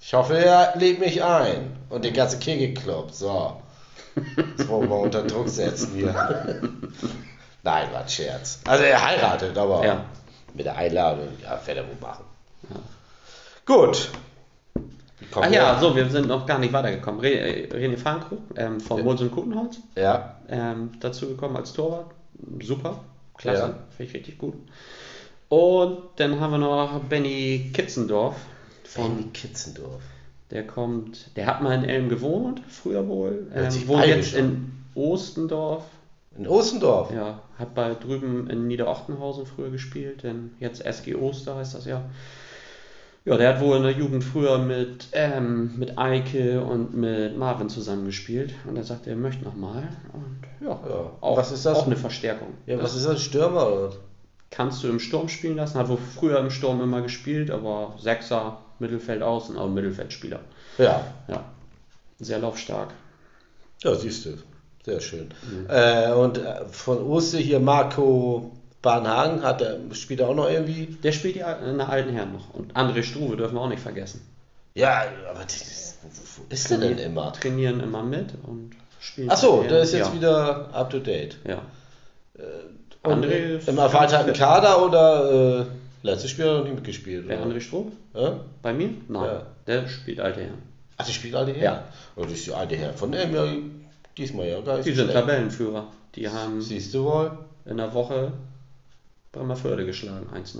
[0.00, 1.76] Ich hoffe, er lädt mich ein.
[1.88, 3.12] Und den ganzen Kegelclub.
[3.12, 3.62] So.
[4.58, 6.08] Das wollen wir unter Druck setzen hier.
[7.62, 8.60] Nein, war ein Scherz.
[8.66, 10.04] Also er heiratet, aber Ja.
[10.52, 12.24] mit der Einladung, ja, fährt er wohl machen.
[12.68, 12.76] Ja.
[13.64, 14.10] Gut.
[15.32, 17.20] Kommen Ach ja, so, wir sind noch gar nicht weitergekommen.
[17.20, 19.04] Re äh, René Farnkrug ähm, von Ja.
[19.04, 22.10] Molson Kutenholz Ja, ähm, dazu gekommen als Torwart.
[22.62, 23.00] Super,
[23.36, 23.74] klasse, Ja.
[23.96, 24.54] finde ich richtig gut.
[25.48, 28.36] Und dann haben wir noch Benny Kitzendorf
[28.84, 30.02] von Benny Kitzendorf.
[30.50, 33.50] Der kommt, der hat mal in Elm gewohnt, früher wohl.
[33.54, 35.84] Ähm, wohnt jetzt in Ostendorf.
[36.36, 37.10] In Ostendorf.
[37.10, 42.02] Ja, hat bei drüben in Niederochtenhausen früher gespielt, denn jetzt SG Oster heißt das ja.
[43.24, 47.68] Ja, der hat wohl in der Jugend früher mit, ähm, mit Eike und mit Marvin
[47.68, 49.88] zusammengespielt und er sagt, er möchte nochmal.
[50.12, 51.10] Und ja, Ja.
[51.20, 51.78] Auch, Was ist das?
[51.78, 52.48] auch eine Verstärkung.
[52.66, 53.22] Ja, das was ist das?
[53.22, 53.92] Stürmer oder?
[54.50, 58.58] kannst du im Sturm spielen lassen, hat wohl früher im Sturm immer gespielt, aber Sechser,
[58.80, 60.40] Mittelfeld außen, aber Mittelfeldspieler.
[60.76, 61.02] Ja.
[61.28, 61.44] Ja,
[62.20, 62.90] sehr laufstark.
[63.82, 64.30] Ja, siehst du.
[64.84, 65.28] Sehr schön.
[65.68, 68.50] Äh, und äh, von Oste hier Marco
[68.82, 70.86] Bahnhagen, hat er, spielt er auch noch irgendwie?
[71.02, 72.52] Der spielt ja in der alten Herren noch.
[72.52, 74.26] Und André Struve dürfen wir auch nicht vergessen.
[74.74, 75.98] Ja, aber das,
[76.36, 77.32] wo ist der denn immer?
[77.32, 79.30] Trainieren immer mit und spielen.
[79.30, 80.14] Achso, der ist jetzt ja.
[80.14, 81.36] wieder up to date.
[81.46, 81.62] Ja.
[83.02, 84.32] Und André ist Im erweiterten.
[84.32, 85.64] Kader oder äh,
[86.02, 87.26] letztes Spiel hat er noch nicht mitgespielt?
[87.26, 87.42] Oder?
[87.42, 87.92] André Struve?
[88.14, 88.40] Ja?
[88.62, 88.90] Bei mir?
[89.08, 89.24] Nein.
[89.24, 89.46] Ja.
[89.66, 90.62] Der spielt alte Herren.
[90.96, 91.62] Ach, die spielt alte her?
[91.62, 91.84] Ja.
[92.16, 92.92] Oh, das ist die alte her.
[92.94, 93.46] Von dem ja
[94.16, 95.12] diesmal ja nicht Die sind.
[95.12, 95.86] Tabellenführer.
[96.14, 97.30] Die haben Siehst du wohl?
[97.64, 98.32] in der Woche
[99.32, 100.58] Bremerförde geschlagen, 1-0.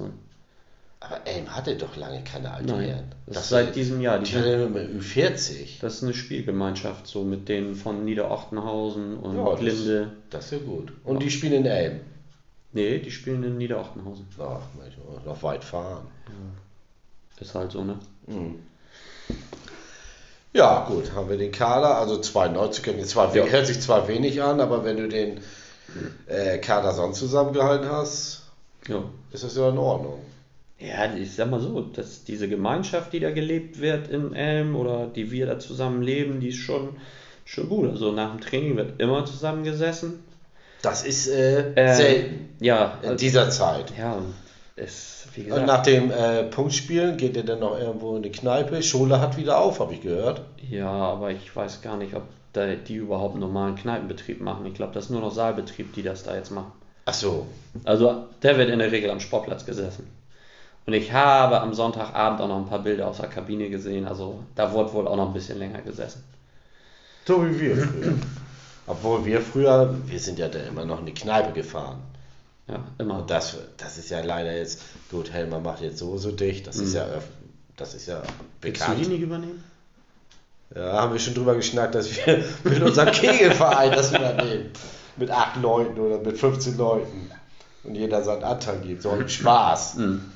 [1.01, 3.05] Aber Elm hatte doch lange keine alte Nein, Herren.
[3.27, 4.21] das ist seit diesem Jahr.
[4.21, 5.81] Die sind, nur mit Ü40.
[5.81, 10.13] das ist eine Spielgemeinschaft, so mit denen von Niederochtenhausen und Ja, das- Linde.
[10.31, 10.93] Das ist ja gut.
[11.05, 12.01] Und die spielen in Elm.
[12.73, 14.27] Nee, die spielen in Niederochtenhausen.
[14.39, 16.07] Ach, manchmal noch weit fahren.
[17.41, 17.99] Ist halt so, ne?
[20.55, 21.97] Ja, gut, haben wir den Kader.
[21.99, 23.45] Also 92 können zwar, Ja.
[23.45, 25.41] hört sich zwar wenig an, aber wenn du den
[26.29, 28.42] äh, Kader sonst zusammengehalten hast,
[28.89, 29.03] Ja.
[29.33, 30.19] ist das ja in Ordnung.
[30.79, 35.07] Ja, ich sag mal so, dass diese Gemeinschaft, die da gelebt wird in Elm oder
[35.07, 36.97] die wir da zusammen leben, die ist schon,
[37.45, 37.89] schon gut.
[37.91, 40.25] Also nach dem Training wird immer zusammengesessen.
[40.83, 43.93] Das ist äh, Ähm, selten Ja, in also, dieser Zeit.
[43.97, 44.35] ja, und
[44.75, 48.33] es, wie Und gesagt, nach dem äh, Punktspielen geht ihr dann noch irgendwo in die
[48.33, 48.83] Kneipe.
[48.83, 50.43] Schule hat wieder auf, habe ich gehört.
[50.69, 54.67] ja, aber ich weiß gar nicht, ob da die überhaupt einen normalen Kneipenbetrieb machen.
[54.67, 56.73] Ich glaube, das ist nur noch Saalbetrieb, die das da jetzt machen.
[57.05, 57.47] Ach so.
[57.85, 60.07] Also der wird in der Regel am Sportplatz gesessen.
[60.87, 64.07] Und ich habe am Sonntagabend auch noch ein paar Bilder aus der Kabine gesehen.
[64.07, 66.25] Also da wurde wohl auch noch ein bisschen länger gesessen.
[67.25, 68.15] So wie wir früher.
[68.87, 72.01] Obwohl wir früher, wir sind ja da immer noch in die Kneipe gefahren.
[72.67, 73.21] Ja, immer.
[73.21, 76.95] Und das, das ist ja leider jetzt, gut, Helmer macht jetzt sowieso dicht, das ist
[76.95, 77.07] ja
[77.77, 78.23] das ist ja Mhm.
[78.63, 79.05] Willst du bekannt.
[79.05, 79.65] die nicht übernehmen?
[80.75, 84.71] Ja, haben wir schon drüber geschnackt, dass wir mit unserem Kegelverein das übernehmen.
[85.17, 87.31] Mit acht Leuten oder mit 15 Leuten.
[87.85, 89.03] Und jeder seinen Anteil gibt.
[89.03, 89.95] So ein Spaß.
[89.97, 90.33] Mhm.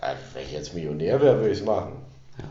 [0.00, 1.92] Also, wenn ich jetzt Millionär wäre, würde ich es machen.
[2.38, 2.44] Ja.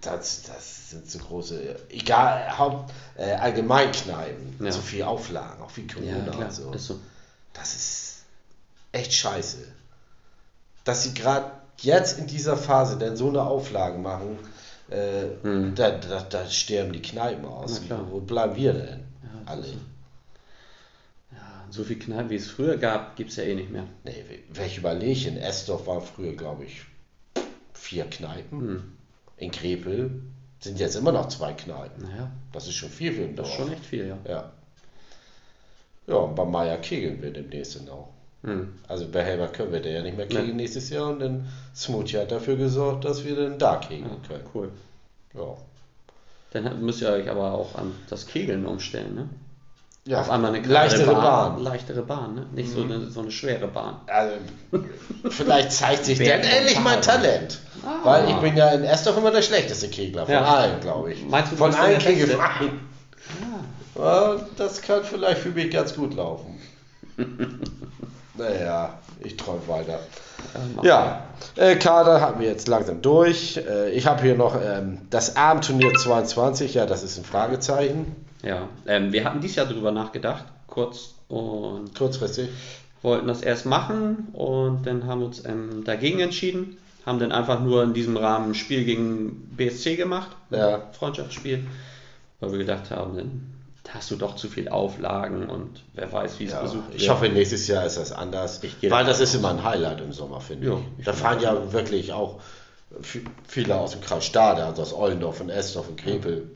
[0.00, 4.72] Das, das sind so große, egal, Haupt, äh, Allgemeinkneipen, Ja.
[4.72, 6.44] so viel Auflagen, auch wie Corona Ja, klar.
[6.46, 6.70] und so.
[6.72, 6.98] Ist so.
[7.52, 8.22] Das ist
[8.92, 9.58] echt scheiße.
[10.84, 14.38] Dass sie gerade jetzt in dieser Phase denn so eine Auflage machen,
[14.90, 15.74] äh, Mhm.
[15.74, 17.80] da, da, da sterben die Kneipen aus.
[18.10, 19.00] Wo bleiben wir denn?
[19.22, 19.66] Ja, Alle.
[21.70, 23.84] So viel Kneipen, wie es früher gab, gibt es ja eh nicht mehr.
[24.04, 26.82] Nee, wenn ich überlege, in Esdorf waren früher, glaube ich,
[27.74, 28.60] vier Kneipen.
[28.60, 28.82] Hm.
[29.36, 30.22] In Krepel
[30.60, 32.02] sind jetzt immer noch zwei Kneipen.
[32.08, 33.58] Naja, Das ist schon viel für ein das Dorf.
[33.58, 34.18] ist schon echt viel, ja.
[34.28, 34.52] Ja.
[36.06, 38.08] Ja, und bei Meier kegeln wir demnächst dann auch.
[38.42, 38.72] Hm.
[38.88, 40.52] Also bei Helmer können wir da ja nicht mehr kegeln Nee.
[40.54, 44.44] nächstes Jahr und dann Smoothie hat dafür gesorgt, dass wir dann da kegeln Ja, können.
[44.54, 44.70] cool.
[45.34, 45.56] Ja.
[46.52, 49.28] Dann müsst ihr euch aber auch an das Kegeln umstellen, ne?
[50.08, 50.20] Ja.
[50.20, 51.58] Auf einmal eine leichtere kleinere Bahn.
[51.62, 52.46] Leichtere Bahn, ne?
[52.52, 54.00] Nicht so, eine, so eine schwere Bahn.
[54.06, 54.36] Also,
[55.30, 57.02] vielleicht zeigt sich dann endlich mein.
[57.02, 57.58] Talent.
[57.84, 57.98] Ah.
[58.04, 60.44] Weil ich bin ja in Esdorf immer der schlechteste Kegler von Ja.
[60.44, 61.24] allen, glaube ich.
[61.28, 62.10] Meinst du, von allen Beste?
[62.10, 62.80] Kegelvereinen.
[63.96, 66.58] Ja, das kann vielleicht für mich ganz gut laufen.
[68.34, 69.98] naja, ich träume weiter.
[70.82, 71.24] Ja,
[71.56, 73.56] äh, Kader hatten wir jetzt langsam durch.
[73.58, 78.16] Äh, ich habe hier noch ähm, das Abendturnier 22, ja, das ist ein Fragezeichen.
[78.42, 82.48] Ja, ähm, wir hatten dieses Jahr drüber nachgedacht, kurz, und Kurzfristig.
[83.02, 87.60] wollten das erst machen und dann haben wir uns ähm, dagegen entschieden, haben dann einfach
[87.60, 90.82] nur in diesem Rahmen ein Spiel gegen BSC gemacht, Ja.
[90.92, 91.66] Freundschaftsspiel,
[92.40, 93.52] weil wir gedacht haben, dann
[93.90, 97.00] hast du doch zu viel Auflagen und wer weiß, wie es Ja, besucht wird.
[97.02, 98.60] ich hoffe, nächstes Jahr ist das anders.
[98.82, 101.04] Weil das ist immer ein Highlight im Sommer, finde Ja, ich.
[101.06, 102.38] Da fahren ja wirklich auch
[103.02, 106.50] vi- viele aus dem Kreis Stade, also aus Ollendorf und Esdorf und Krepel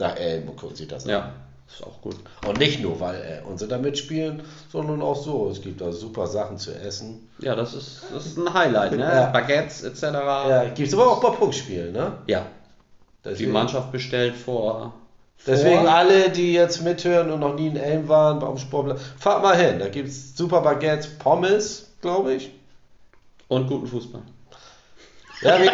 [0.00, 1.10] nach Elm und gucken sich das an.
[1.10, 1.32] Ja,
[1.68, 2.16] ist auch gut.
[2.46, 5.48] Und nicht nur, weil äh, unsere da mitspielen, sondern auch so.
[5.50, 7.28] Es gibt da super Sachen zu essen.
[7.38, 8.98] Ja, das ist, das ist ein Highlight, ne?
[9.04, 9.26] Ja.
[9.30, 10.02] Baguettes etc.
[10.02, 12.12] Ja, gibt es aber auch bei Punktspielen, ne?
[12.26, 12.46] Ja,
[13.24, 14.94] die Deswegen, Mannschaft bestellt vor.
[15.46, 15.90] deswegen vor.
[15.90, 19.78] alle, die jetzt mithören und noch nie in Elm waren beim Sportplatz, fahrt mal hin.
[19.78, 22.50] Da gibt es super Baguettes, Pommes, glaube ich.
[23.48, 24.22] Und guten Fußball.
[25.42, 25.58] Ja,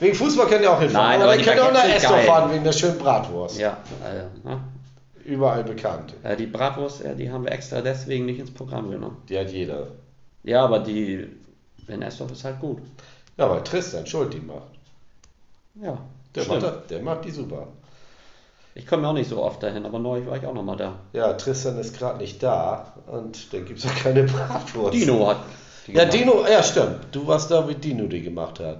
[0.00, 1.06] Wegen Fußball könnt ihr auch hinfahren.
[1.10, 2.24] Nein, aber aber ihr könnt auch nach geil.
[2.26, 3.58] fahren wegen der schönen Bratwurst.
[3.58, 4.60] Ja, äh, ne?
[5.24, 6.14] Überall bekannt.
[6.22, 9.16] Äh, die Bratwurst, äh, die haben wir extra deswegen nicht ins Programm genommen.
[9.28, 9.88] Die hat jeder.
[10.44, 11.26] Ja, aber die
[11.88, 12.78] in Estorf ist halt gut.
[13.36, 14.62] Ja, weil Tristan Schuld die macht.
[15.80, 15.98] Ja,
[16.34, 16.62] Der stimmt.
[16.62, 17.66] macht, der macht die super.
[18.74, 20.94] Ich komme auch nicht so oft dahin, aber neulich war ich auch nochmal da.
[21.14, 24.94] Ja, Tristan ist gerade nicht da und dann gibt es auch keine Bratwurst.
[24.94, 25.38] Dino hat
[25.86, 26.12] Ja, gemacht.
[26.14, 26.98] Dino, ja stimmt.
[27.12, 28.78] Du warst da, wie Dino die gemacht hat.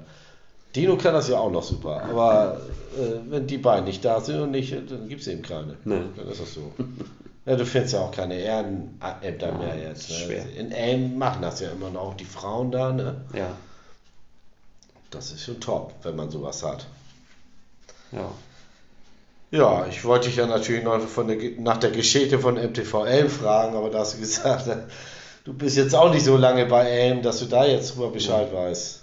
[0.77, 2.03] Dino kann das ja auch noch super.
[2.05, 2.61] Aber
[2.97, 5.77] äh, wenn die beiden nicht da sind und nicht, dann gibt es eben keine.
[5.85, 6.01] Nee.
[6.17, 6.73] Dann ist das so.
[7.47, 10.11] Ja, du findest ja auch keine Ehrenämter mehr Nein, jetzt.
[10.11, 10.17] Ne?
[10.17, 10.45] schwer.
[10.57, 12.93] In Elm machen das ja immer noch die Frauen da.
[12.93, 13.17] Ne?
[13.35, 13.51] Ja,
[15.11, 16.87] Das ist schon top, wenn man sowas hat.
[18.13, 18.31] ja.
[19.53, 23.31] Ja, ich wollte dich ja natürlich noch von der, nach der Geschichte von MTV Elm
[23.31, 24.69] fragen, aber da hast du gesagt,
[25.45, 28.53] du bist jetzt auch nicht so lange bei Elm, dass du da jetzt drüber Bescheid
[28.53, 29.03] weißt.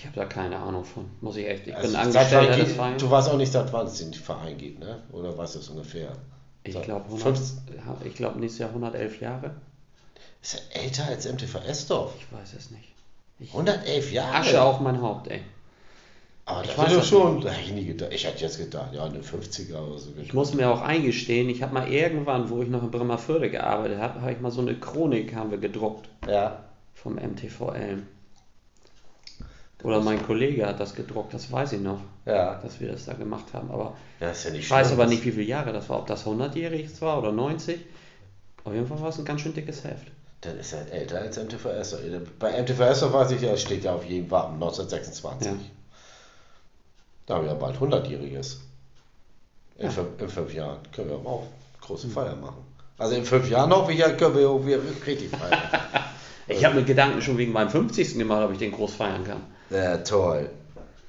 [0.00, 1.66] Ich habe da keine Ahnung von, muss ich echt.
[1.66, 3.02] Ich Also bin Angestellter des geht- Vereins.
[3.02, 5.02] Du weißt auch nicht, seit wann es den Verein gibt, ne?
[5.10, 6.12] Oder weißt du es ungefähr?
[6.62, 7.04] Ich glaube,
[8.04, 9.56] ich glaube nächstes Jahr 111 Jahre.
[10.40, 12.12] Ist er älter als MTV Esdorf?
[12.16, 12.92] Ich weiß es nicht.
[13.40, 14.36] Ich, 111 Jahre?
[14.36, 15.40] Asche auf mein Haupt, ey.
[16.44, 18.12] Aber Ich das weiß ist doch schon, da hätte ich nie gedacht.
[18.12, 20.10] Ich hätte jetzt gedacht, ja, eine 50er oder so.
[20.22, 23.98] Ich muss mir auch eingestehen, ich habe mal irgendwann, wo ich noch in Bremerförde gearbeitet
[23.98, 26.62] habe, habe ich mal so eine Chronik haben wir gedruckt Ja.
[26.94, 28.06] vom MTV Elm.
[29.84, 32.54] Oder mein Kollege hat das gedruckt, das weiß ich noch, Ja.
[32.56, 33.70] dass wir das da gemacht haben.
[33.70, 37.00] Aber Ja, ja ich weiß aber nicht, wie viele Jahre das war, ob das 100-jährig
[37.00, 37.78] war oder 90.
[38.64, 40.08] Auf jeden Fall war es ein ganz schön dickes Heft.
[40.40, 42.02] Dann ist er älter als MTV Esdorf.
[42.38, 45.46] Bei MTV Esdorf weiß ich ja, steht ja auf jedem Wappen 1926.
[45.46, 45.56] Ja.
[47.26, 48.56] Da haben wir ja bald 100-jähriges.
[49.76, 49.90] In, Ja.
[49.90, 51.46] fünf, in fünf Jahren können wir auch
[51.80, 52.64] große Feier machen.
[52.98, 55.60] Also in fünf Jahren hoffe ich ja, können wir auch wieder richtig feiern.
[56.50, 58.16] Ich habe mir Gedanken schon wegen meinem 50.
[58.16, 59.42] gemacht, ob ich den groß feiern kann.
[59.70, 60.50] Ja, toll.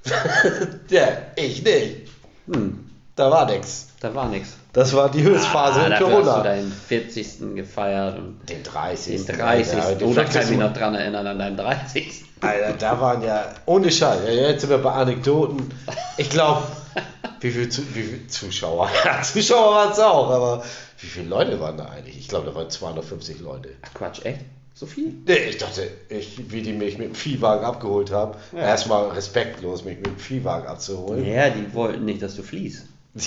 [0.90, 2.10] ja, ich nicht.
[2.52, 3.88] Hm, Da war nix.
[4.00, 4.56] da war nichts.
[4.72, 6.44] Das war die Höchstphase in dafür hast du Corona.
[6.44, 7.56] deinen 40.
[7.56, 9.26] gefeiert und Den 30.
[9.26, 9.74] den 30.
[9.82, 10.50] Alter, Oder kann ich 50.
[10.52, 12.24] mich noch dran erinnern an deinen 30.
[12.42, 15.72] Alter, da waren ja, ohne Scheiß, ja, jetzt sind wir bei Anekdoten.
[16.18, 16.64] Ich glaube,
[17.42, 18.90] wie viele Zuschauer?
[19.06, 20.64] Ja, Zuschauer waren es auch, aber
[21.00, 22.18] wie viele Leute waren da eigentlich?
[22.18, 23.70] Ich glaube, da waren 250 Leute.
[23.82, 24.42] Ach Quatsch, echt?
[24.80, 25.14] So viel?
[25.28, 28.60] Nee, ich dachte, ich, wie die mich mit dem Viehwagen abgeholt haben, Ja.
[28.60, 31.26] erstmal respektlos, mich mit dem Viehwagen abzuholen.
[31.26, 32.86] Ja, die wollten nicht, dass du fließt.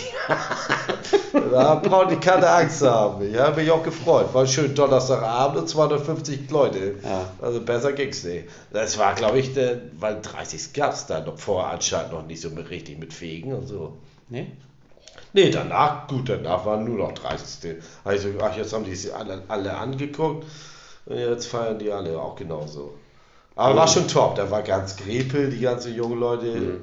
[1.50, 3.28] Da brauchte ich keine Angst haben.
[3.30, 4.32] Ich habe mich auch gefreut.
[4.32, 6.94] War schön Donnerstagabend und 250 Leute.
[7.02, 7.28] Ja.
[7.42, 8.46] Also besser ging's nicht.
[8.72, 12.40] Das war, glaube ich, der, weil 30 gab es da noch vorher anscheinend noch nicht
[12.40, 13.98] so mit, richtig mit Fegen und so.
[14.30, 14.46] Ne?
[15.34, 17.76] Nee, danach, gut, danach waren nur noch 30.
[18.04, 20.46] Also, ach, jetzt haben die sich alle, alle angeguckt
[21.06, 22.94] und jetzt feiern die alle auch genauso.
[23.54, 26.80] Aber war schon top, da war ganz Grepel, die ganzen jungen Leute.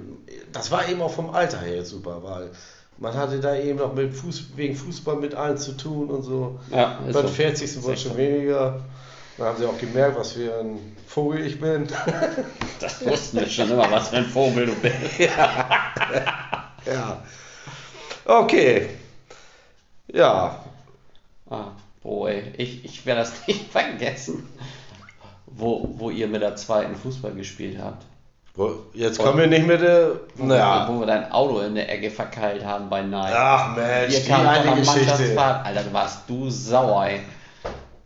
[0.52, 2.52] Das war eben auch vom Alter her super, weil
[2.98, 6.60] man hatte da eben noch mit Fuß, wegen Fußball mit allen zu tun und so.
[6.72, 7.28] Ja, so.
[7.28, 7.82] 40.
[7.82, 8.82] wurde schon weniger.
[9.38, 11.88] Da haben sie auch gemerkt, was für ein Vogel ich bin.
[12.80, 14.96] Das wussten wir schon immer, was für ein Vogel du bist.
[16.86, 17.22] ja.
[18.26, 18.90] Okay.
[20.08, 20.64] Ja,
[21.50, 21.72] Ah,
[22.10, 24.48] oh ey, ich, ich werde das nicht vergessen,
[25.46, 28.06] wo, wo ihr mit der zweiten Fußball gespielt habt.
[28.56, 30.12] Wo- Jetzt kommen wir nicht mit der.
[30.36, 30.88] Naja.
[30.90, 33.34] Wo wir dein Auto in der Ecke verkeilt haben bei Nike.
[33.36, 35.00] Ach Mensch, Ihr die eine Geschichte.
[35.06, 35.66] Mannschaftsfahrt.
[35.66, 37.20] Alter, du warst du sauer, ey.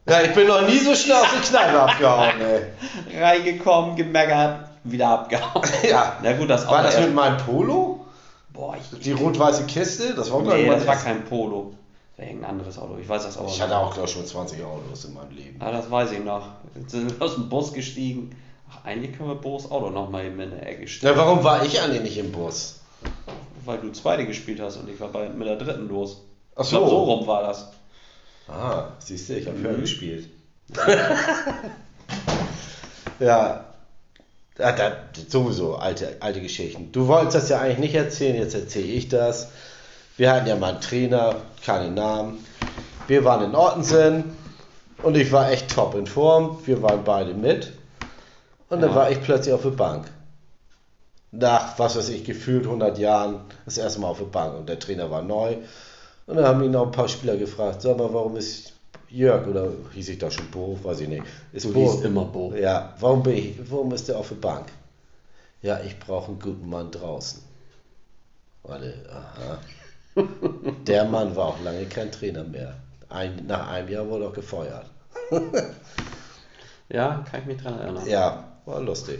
[0.07, 3.21] Ja, ich bin noch nie so schnell aus der Kneipe abgehauen, ey.
[3.21, 5.63] Reingekommen, gemeckert, wieder abgehauen.
[5.89, 6.17] Ja.
[6.21, 6.75] Na gut, das Auto.
[6.75, 8.05] War das mit meinem Polo?
[8.51, 8.99] Boah, ich.
[8.99, 10.13] Die rot-weiße Kiste?
[10.13, 11.73] Das war Nee, das war kein Polo.
[12.15, 12.97] Das war irgendein anderes Auto.
[13.01, 15.55] Ich weiß das auch Ich hatte auch, glaube ich, schon 20 Autos in meinem Leben.
[15.59, 16.47] Ah, das weiß ich noch.
[16.75, 18.35] Jetzt sind wir aus dem Bus gestiegen.
[18.71, 21.15] Ach, eigentlich können wir Bo's Auto noch mal eben in der Ecke stellen.
[21.15, 22.79] Ja, warum war ich eigentlich nicht im Bus?
[23.65, 26.21] Weil du zweite gespielt hast und ich war bei, mit der dritten los.
[26.55, 26.89] Ach Ich glaub, so.
[26.89, 27.71] so rum war das.
[28.47, 29.63] Ah, siehst du, ich habe Mhm.
[29.63, 30.29] höher gespielt.
[33.19, 33.65] ja.
[34.59, 34.91] Ja, da,
[35.27, 36.91] sowieso alte, alte Geschichten.
[36.91, 39.49] Du wolltest das ja eigentlich nicht erzählen, jetzt erzähle ich das.
[40.17, 42.45] Wir hatten ja mal einen Trainer, keine Namen.
[43.07, 44.35] Wir waren in Ottensen
[45.01, 46.59] und ich war echt top in Form.
[46.65, 47.73] Wir waren beide mit.
[48.69, 48.95] Und dann Ja.
[48.95, 50.11] war ich plötzlich auf der Bank.
[51.31, 54.55] Nach, was weiß ich, gefühlt 100 Jahren das erste Mal auf der Bank.
[54.55, 55.57] Und der Trainer war neu.
[56.27, 58.71] Und dann haben ihn auch ein paar Spieler gefragt, sag mal, warum ist
[59.09, 61.23] Jörg, oder hieß ich da schon Bo, weiß ich nicht.
[61.51, 62.53] Ist Du Bo, hießt immer Bo.
[62.55, 64.65] Ja, warum, bin ich, warum ist der auf der Bank?
[65.61, 67.41] Ja, ich brauche einen guten Mann draußen.
[68.63, 69.57] Warte, aha.
[70.87, 72.75] Der Mann war auch lange kein Trainer mehr.
[73.09, 74.85] Ein, nach einem Jahr wurde er auch gefeuert.
[76.89, 78.07] Ja, kann ich mich dran erinnern.
[78.07, 79.19] Ja, war lustig.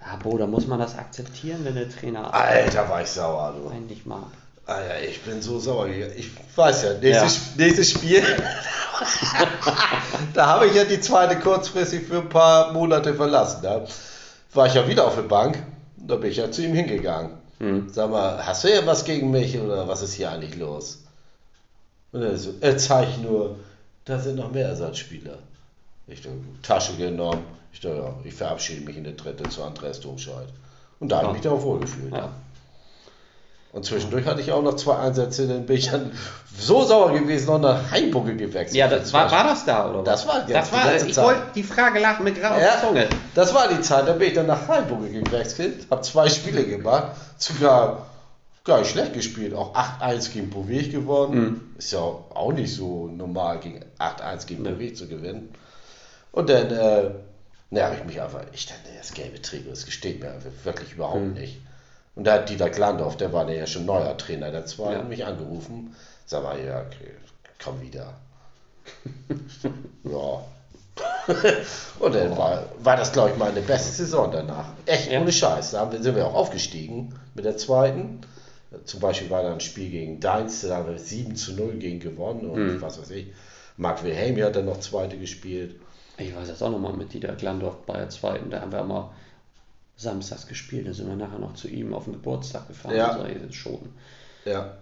[0.00, 3.68] Ah, Bo, da muss man das akzeptieren, wenn der Trainer Alter, war ich sauer, du.
[3.68, 4.28] einen nicht mag.
[4.64, 5.88] Alter, ich bin so sauer.
[5.88, 8.22] Ich weiß ja, nächstes, nächstes Spiel,
[10.34, 13.60] da habe ich ja die zweite kurzfristig für ein paar Monate verlassen.
[13.62, 13.84] Da
[14.54, 15.62] war ich ja wieder auf der Bank.
[15.96, 17.32] Da bin ich ja zu ihm hingegangen.
[17.58, 17.88] Hm.
[17.90, 21.02] Sag mal, hast du ja was gegen mich oder was ist hier eigentlich los?
[22.12, 23.56] Und er so, er zeigt nur,
[24.04, 25.38] da sind noch mehr Ersatzspieler.
[26.06, 27.44] Ich habe Tasche genommen.
[27.72, 30.48] Ich dachte, ja, ich verabschiede mich in der dritte zu Andreas Domscheit.
[31.00, 32.12] Und da habe ich mich dann auch wohlgefühlt.
[32.12, 32.30] Ja.
[33.76, 36.10] Und zwischendurch hatte ich auch noch zwei Einsätze, dann bin ich dann
[36.58, 38.74] so sauer gewesen, noch nach Heimbucke gewechselt.
[38.74, 40.24] Ja, das war, war das da, oder was?
[40.24, 42.76] Das war das die war, ganze ich wollte, die Frage lag mir gerade Ja.
[42.76, 43.06] auf Zunge.
[43.34, 47.16] Das war die Zeit, da bin ich dann nach Heimbucke gewechselt, habe zwei Spiele gemacht,
[47.36, 48.06] sogar
[48.64, 51.74] gar nicht schlecht gespielt, auch 8-1 gegen Bouvet gewonnen.
[51.76, 54.70] Ist ja auch nicht so normal, gegen 8-1 gegen Nee.
[54.70, 55.50] Bouvet zu gewinnen.
[56.32, 57.10] Und dann, äh,
[57.82, 60.32] habe ich mich einfach, ich dachte, das gelbe Trikot, das gesteht mir
[60.64, 61.34] wirklich überhaupt Mhm.
[61.34, 61.60] nicht.
[62.16, 65.04] Und da hat Dieter Glandorf, der war ja schon neuer Trainer der zweiten, Ja.
[65.04, 65.94] mich angerufen.
[66.26, 66.84] Sag mal, ja,
[67.62, 68.14] komm wieder.
[70.04, 70.44] ja.
[72.00, 74.68] Und dann war, war das, glaube ich, meine beste Saison danach.
[74.86, 75.20] Echt, Ja.
[75.20, 75.72] ohne Scheiß.
[75.72, 78.20] Da wir, sind wir auch aufgestiegen mit der zweiten.
[78.84, 82.00] Zum Beispiel war da ein Spiel gegen Deinz, da haben wir 7 zu 0 gegen
[82.00, 82.82] gewonnen und Mhm.
[82.82, 83.26] was weiß ich.
[83.76, 85.76] Marc Wilhelmi hat dann noch zweite gespielt.
[86.18, 89.12] Ich weiß jetzt auch nochmal mit Dieter Glandorf bei der zweiten, da haben wir immer
[89.96, 92.94] samstags gespielt, da sind wir nachher noch zu ihm auf den Geburtstag gefahren.
[92.96, 93.12] Ja.
[93.16, 93.78] und so, ey, schon.
[94.44, 94.72] Ja,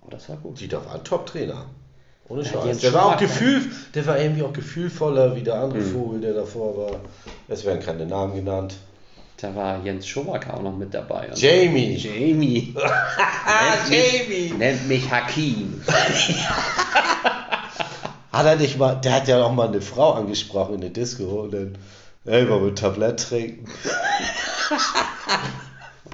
[0.00, 0.60] Aber das war gut.
[0.60, 1.66] Dieter war ein Top-Trainer.
[2.28, 2.78] Ohne Ja, Scheiß.
[2.78, 3.26] Der war auch Schumacher.
[3.26, 3.62] gefühl,
[3.94, 5.92] der war irgendwie auch gefühlvoller wie der andere Mhm.
[5.92, 7.00] Vogel, der davor war.
[7.48, 8.76] Es werden keine Namen genannt.
[9.40, 11.28] Da war Jens Schowaker auch noch mit dabei.
[11.28, 11.96] Und Jamie.
[11.96, 12.74] Jamie.
[13.90, 15.82] Nennt mich- Nennt mich Hakim.
[18.32, 21.24] Hat er nicht mal, der hat ja auch mal eine Frau angesprochen in der Disco
[21.42, 21.76] und dann,
[22.24, 23.64] ey, wollen wir ein Tablett trinken?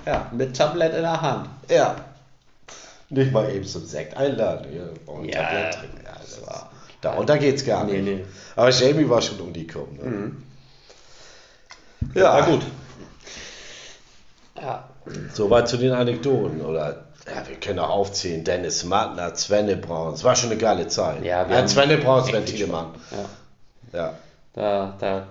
[0.06, 1.48] Ja, mit Tablett in der Hand.
[1.68, 1.96] Ja.
[3.10, 4.66] Nicht mal eben zum Sekt einladen.
[4.72, 6.00] Ja, ein Ja, Tablett trinken.
[6.04, 8.18] Ja, das war, war- darunter geht's gar Nee, nicht.
[8.18, 8.24] nee.
[8.54, 9.96] Aber Jamie war schon Unikum.
[9.96, 10.02] Ne?
[10.04, 10.42] Mhm.
[12.14, 12.62] Ja, War gut.
[14.60, 14.88] Ja.
[15.34, 16.60] Soweit zu den Anekdoten.
[16.64, 18.44] Oder ja, wir können auch aufzählen.
[18.44, 20.14] Dennis Mattner, Svenne Braun.
[20.14, 21.24] Es war schon eine geile Zeit.
[21.24, 22.94] Ja, wir haben Svenne Braun, Sven echt Tiedemann.
[23.10, 23.98] ja.
[23.98, 24.12] Ja.
[24.54, 25.26] Da, da,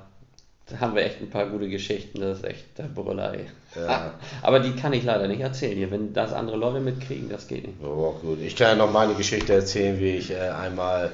[0.68, 2.20] da haben wir echt ein paar gute Geschichten.
[2.22, 3.46] Das ist echt der Brüller, ey.
[3.76, 4.14] Ja.
[4.42, 5.92] Aber die kann ich leider nicht erzählen hier.
[5.92, 7.78] Wenn das andere Leute mitkriegen, das geht nicht.
[7.84, 8.40] Oh, gut.
[8.42, 11.12] Ich kann ja noch meine Geschichte erzählen, wie ich äh, einmal,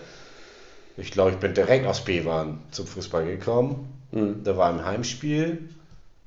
[0.98, 3.92] ich glaube, ich bin direkt aus Bevern zum Fußball gekommen.
[4.12, 4.44] Mhm.
[4.44, 5.70] Da war ein Heimspiel,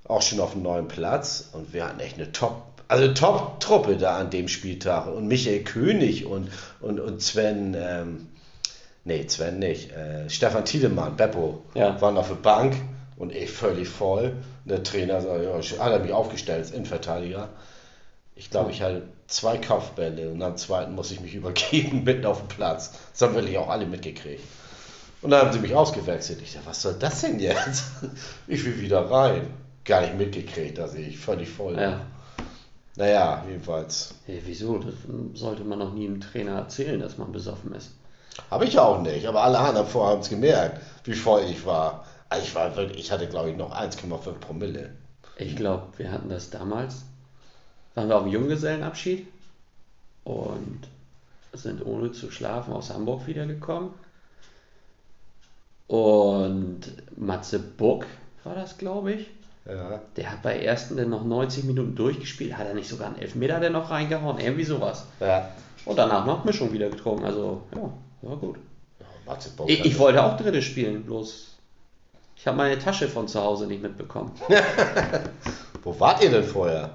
[0.07, 4.19] auch schon auf einem neuen Platz und wir hatten echt eine Top, also Top-Truppe da
[4.19, 6.49] an dem Spieltag und Michael König und,
[6.83, 8.29] und, und Sven, ähm,
[9.05, 11.99] nee, Sven nicht, äh, Stefan Tiedemann, Beppo, Ja.
[12.03, 12.75] waren auf der Bank
[13.17, 14.37] und ich völlig voll.
[14.65, 17.49] Und der Trainer sagt, ja, hat er mich aufgestellt als Innenverteidiger.
[18.37, 22.39] Ich glaube, ich hatte zwei Kopfbälle und am zweiten muss ich mich übergeben, mitten auf
[22.39, 22.93] dem Platz.
[23.13, 24.43] Das haben wirklich auch alle mitgekriegt.
[25.23, 26.41] Und dann haben sie mich ausgewechselt.
[26.43, 27.85] Ich dachte, was soll das denn jetzt?
[28.47, 29.49] Ich will wieder rein.
[29.85, 31.83] Gar nicht mitgekriegt, dass ich völlig voll war.
[31.83, 32.01] Ja.
[32.97, 34.15] Naja, jedenfalls.
[34.27, 34.79] Hey, wieso?
[34.79, 34.95] Das
[35.35, 37.91] sollte man noch nie einem Trainer erzählen, dass man besoffen ist.
[38.51, 42.05] Habe ich auch nicht, aber alle anderen vorher haben es gemerkt, wie voll ich war.
[42.35, 44.91] Also ich, war wirklich, ich hatte, glaube ich, noch 1,5 Promille.
[45.37, 47.05] Ich glaube, wir hatten das damals.
[47.95, 49.29] Waren wir auf dem Junggesellenabschied
[50.25, 50.81] und
[51.53, 53.91] sind ohne zu schlafen aus Hamburg wiedergekommen.
[55.87, 56.81] Und
[57.17, 58.05] Matze Buck
[58.43, 59.31] war das, glaube ich.
[59.65, 60.01] Ja.
[60.17, 62.59] Der hat bei ersten dann noch 90 Minuten durchgespielt.
[62.59, 64.39] Hat er nicht sogar einen Elfmeter denn noch reingehauen?
[64.39, 65.07] Irgendwie sowas.
[65.21, 65.51] Ja.
[65.85, 67.25] Und danach noch Mischung wieder getrunken.
[67.25, 68.57] Also, ja, war gut.
[69.25, 71.54] Matze Bock Ich, ich wollte auch Dritte spielen, bloß
[72.37, 74.33] ich habe meine Tasche von zu Hause nicht mitbekommen.
[75.83, 76.91] Wo wart ihr denn vorher?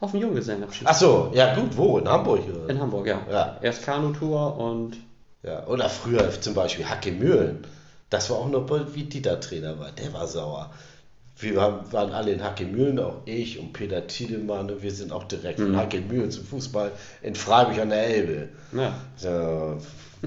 [0.00, 0.86] Auf dem Junggesellenabschied.
[0.88, 1.98] Ach so, ja gut, wo?
[1.98, 2.40] In Hamburg?
[2.48, 2.70] Oder?
[2.70, 3.20] In Hamburg, ja.
[3.30, 3.58] Ja.
[3.60, 4.96] Erst Kanutour und
[5.42, 7.66] Ja, oder früher zum Beispiel Hacke Mühlen.
[8.08, 9.90] Das war auch noch, wie Dieter Trainer war.
[9.92, 10.70] Der war sauer.
[11.38, 14.70] Wir waren, waren alle in Hacke Mühlen, auch ich und Peter Tiedemann.
[14.70, 15.76] Und wir sind auch direkt von Mhm.
[15.76, 18.48] Hacke Mühlen zum Fußball in Freiburg an der Elbe.
[18.72, 19.76] ja, Ja,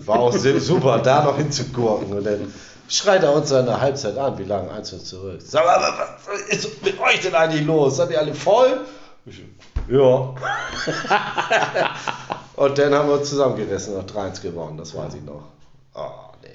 [0.06, 2.14] war auch super, da noch hinzugurken.
[2.14, 2.54] Und dann
[2.88, 4.38] schreit er uns in der Halbzeit an.
[4.38, 5.42] Wir lagen eins und zurück.
[5.42, 5.82] Sag mal,
[6.26, 7.98] was ist mit euch denn eigentlich los?
[7.98, 8.82] Seid ihr alle voll?
[9.26, 9.42] Ich,
[9.90, 10.36] ja.
[12.56, 14.78] und dann haben wir uns zusammengerissen und 3-1 gewonnen.
[14.78, 15.44] Das weiß ich noch.
[15.96, 16.10] Oh,
[16.42, 16.50] nee.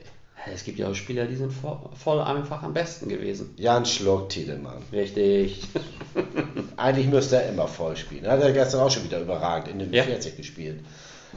[0.52, 3.54] es gibt ja auch Spieler, die sind voll, voll einfach am besten gewesen.
[3.56, 4.82] Jan Schluck, Tiedemann.
[4.92, 5.62] Richtig.
[6.76, 8.26] Eigentlich müsste er immer voll spielen.
[8.26, 10.02] Hat er gestern auch schon wieder überragend in den Ja.
[10.04, 10.80] 40 gespielt.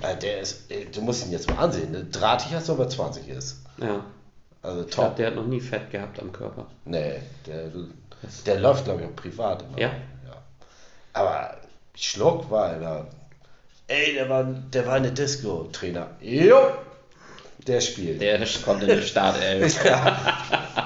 [0.02, 1.92] Äh, Der ist, äh, du musst ihn jetzt mal ansehen.
[1.92, 2.06] Ne?
[2.06, 3.58] Drahtig, als ob er 20 ist.
[3.80, 4.04] Ja.
[4.64, 5.16] Also Ich glaube, top.
[5.18, 6.68] der hat noch nie Fett gehabt am Körper.
[6.86, 7.16] Nee,
[7.48, 7.72] der,
[8.46, 9.80] der läuft, glaube ich, auch privat immer.
[9.80, 9.92] Ja.
[11.14, 11.58] Aber
[11.96, 13.06] Schluck war einer.
[13.88, 16.08] Ey, der war, der war eine Disco-Trainer.
[16.22, 16.60] Jo,
[17.68, 18.22] der spielt.
[18.22, 19.84] Der kommt in den Startelf.
[19.86, 20.38] ja,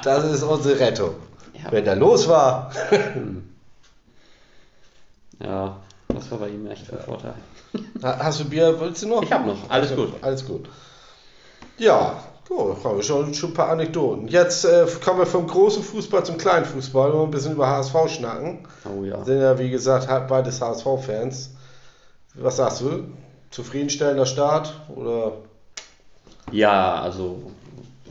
[0.04, 1.16] das ist unsere Rettung.
[1.54, 1.72] Ja.
[1.72, 2.72] Wenn der los war.
[5.44, 7.34] Ja, das war bei ihm echt ein Vorteil.
[8.02, 8.80] Ha- Hast du Bier?
[8.80, 9.22] Willst du noch?
[9.22, 9.70] Ich hab noch.
[9.70, 10.14] Alles gut.
[10.22, 10.70] Alles gut.
[11.78, 14.28] Ja, haben wir schon, schon ein paar Anekdoten.
[14.28, 17.96] Jetzt äh, kommen wir vom großen Fußball zum kleinen Fußball und ein bisschen über HSV
[18.08, 18.60] schnacken.
[18.86, 19.24] Oh ja.
[19.24, 21.52] Sind ja, wie gesagt, beides HSV-Fans.
[22.36, 23.06] Was sagst du?
[23.50, 24.74] Zufriedenstellender Start?
[24.96, 25.34] Oder?
[26.52, 27.52] Ja, also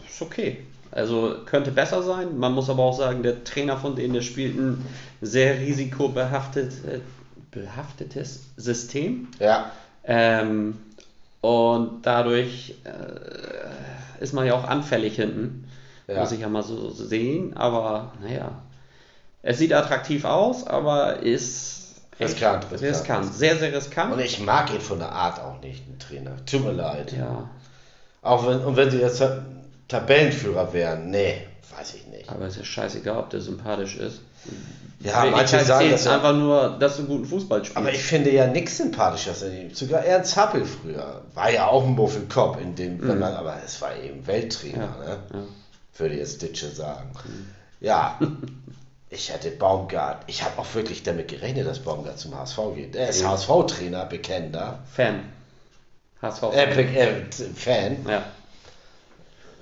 [0.09, 0.65] ist okay.
[0.91, 2.39] Also könnte besser sein.
[2.39, 4.85] Man muss aber auch sagen, der Trainer von denen, der spielt ein
[5.21, 7.01] sehr risikobehaftet, äh,
[7.51, 9.29] behaftetes System.
[9.39, 9.73] Ja.
[10.05, 10.77] Ähm,
[11.45, 15.69] und dadurch äh, ist man ja auch anfällig hinten.
[16.07, 16.21] Ja.
[16.21, 17.55] Muss ich ja mal so sehen.
[17.57, 18.63] Aber naja,
[19.43, 22.83] es sieht attraktiv aus, aber ist Riskant, riskant.
[22.83, 23.35] riskant.
[23.35, 24.13] Sehr, sehr riskant.
[24.15, 26.33] Und ich mag ihn von der Art auch nicht, den Trainer.
[26.47, 27.13] Tut mir leid.
[27.13, 27.51] ja,
[28.23, 29.45] Auch wenn, und wenn sie jetzt Ta-
[29.89, 31.43] Tabellenführer wären, nee,
[31.77, 32.29] weiß ich nicht.
[32.31, 34.21] aber es ist scheißegal, ob der sympathisch ist.
[35.05, 37.77] Ja, manche halt sagen das einfach nur, dass du guten Fußball spielst.
[37.77, 39.75] Aber ich finde ja nichts sympathischer als ihn.
[39.75, 41.21] Sogar Ernst Happel früher.
[41.35, 45.03] War ja auch ein Muffelkopf in dem, man, aber es war eben Welttrainer, Mhm.
[45.03, 45.19] ja, ne?
[45.33, 45.39] ja.
[45.99, 47.11] Würde jetzt Ditsche sagen.
[47.81, 48.19] Ja.
[49.11, 50.25] Ich hätte Baumgart.
[50.27, 52.97] Ich habe auch wirklich damit gerechnet, dass Baumgart zum HSV geht.
[52.97, 53.29] Er ist Ja.
[53.29, 54.81] HSV-Trainer, bekennender.
[54.93, 55.21] Fan.
[56.21, 56.43] HSV.
[56.53, 57.23] Äh, Be äh,
[57.55, 57.99] Fan.
[58.09, 58.25] ja.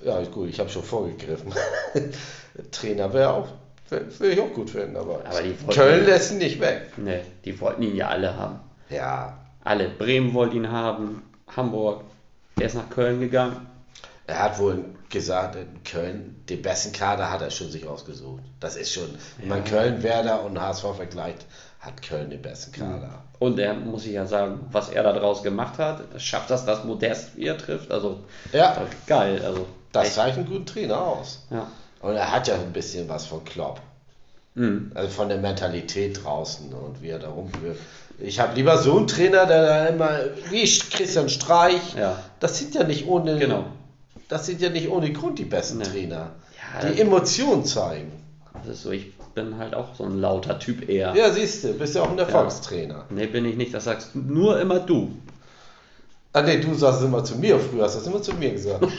[0.04, 1.52] Ja, gut, ich habe schon vorgegriffen.
[2.70, 3.48] Trainer wäre auch,
[3.92, 6.90] würde ich auch gut finden, aber, Aber die Köln lässt ihn nicht weg.
[6.96, 8.60] Nee, die wollten ihn ja alle haben.
[8.90, 9.88] Ja, Alle.
[9.88, 11.22] Bremen wollte ihn haben,
[11.56, 12.02] Hamburg.
[12.58, 13.66] Der ist nach Köln gegangen.
[14.26, 18.42] er hat wohl gesagt, in Köln, den besten Kader hat er schon sich ausgesucht.
[18.60, 21.46] Das ist schon, wenn man Köln, Werder und HSV vergleicht,
[21.80, 23.22] hat Köln den besten Kader.
[23.38, 26.84] Und er muss ich ja sagen, was er da draus gemacht hat, schafft das, dass
[26.84, 27.90] Modest wieder trifft.
[27.90, 28.20] Also
[28.52, 28.76] Ja,
[29.06, 29.42] geil.
[29.44, 30.14] Also das echt.
[30.14, 31.44] zeichnet einen guten Trainer aus.
[31.50, 31.66] Ja.
[32.02, 33.80] Und er hat ja ein bisschen was von Klopp.
[34.54, 34.90] Mhm.
[34.94, 37.78] Also von der Mentalität draußen und wie er da rumführt.
[38.18, 40.10] Ich habe lieber so einen Trainer, der da immer,
[40.50, 42.22] wie Christian Streich, Ja.
[42.40, 43.64] das sind ja nicht ohne, Genau.
[44.28, 45.84] das sind ja nicht ohne Grund die besten Nee.
[45.84, 46.30] Trainer.
[46.82, 48.12] Ja, die Emotionen zeigen.
[48.52, 51.14] Das ist so, ich bin halt auch so ein lauter Typ eher.
[51.16, 53.06] Ja, siehst du, bist ja auch ein Erfolgstrainer.
[53.08, 53.72] Nee, bin ich nicht.
[53.72, 55.16] Das sagst du nur immer du.
[56.34, 58.50] Ah nee, du sagst es immer zu mir, früher hast du es immer zu mir
[58.52, 58.84] gesagt.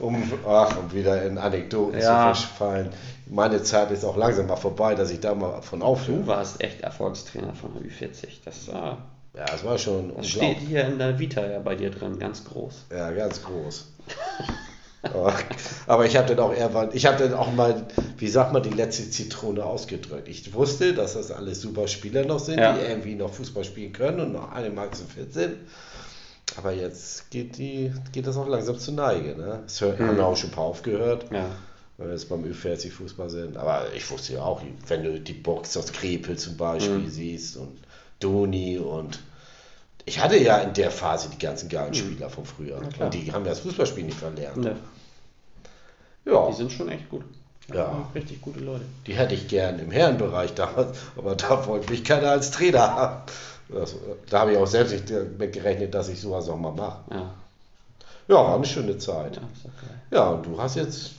[0.00, 2.32] um, ach, um wieder in Anekdoten Ja.
[2.34, 2.90] zu verfallen.
[3.26, 6.18] Meine Zeit ist auch langsam mal vorbei, dass ich da mal von aufhöre.
[6.20, 8.26] Du warst echt Erfolgstrainer von der Ü40.
[8.44, 8.98] Das, war,
[9.36, 12.44] Ja, das war schon das steht hier in der Vita ja bei dir drin, ganz
[12.44, 12.86] groß.
[12.90, 13.86] Ja, ganz groß.
[15.02, 15.34] aber,
[15.86, 17.86] aber ich habe dann auch irgendwann, ich habe dann auch mal,
[18.16, 20.26] wie sagt man, die letzte Zitrone ausgedrückt.
[20.28, 22.72] Ich wusste, dass das alles super Spieler noch sind, Ja.
[22.72, 25.56] die irgendwie noch Fußball spielen können und noch einigermaßen fit sind.
[26.56, 29.36] Aber jetzt geht, die, geht das auch langsam zur Neige.
[29.36, 29.60] Ne?
[29.66, 31.46] Es hört, haben ja auch schon ein paar aufgehört, Ja.
[31.98, 33.56] weil wir jetzt beim Ü40 Fußball sind.
[33.56, 37.08] Aber ich wusste ja auch, wenn du die Box aus Krepel zum Beispiel Mhm.
[37.10, 37.78] siehst und
[38.20, 39.20] Doni und
[40.04, 42.80] ich hatte ja in der Phase die ganzen geilen Spieler von früher.
[42.98, 44.56] Und die haben das Fußballspiel nicht verlernt.
[44.56, 44.76] Ne,
[46.24, 47.24] Ja, die sind schon echt gut.
[47.72, 48.08] Ja.
[48.14, 48.84] Richtig gute Leute.
[49.06, 53.22] die hätte ich gern im Herrenbereich damals, aber da wollte mich keiner als Trainer haben.
[53.70, 53.94] Das,
[54.30, 56.98] da habe ich auch selbst nicht damit gerechnet, dass ich sowas auch mal mache.
[57.10, 57.34] Ja.
[58.28, 59.36] Ja, war eine schöne Zeit.
[59.36, 60.00] Ja, geil.
[60.10, 61.12] Ja, und du hast jetzt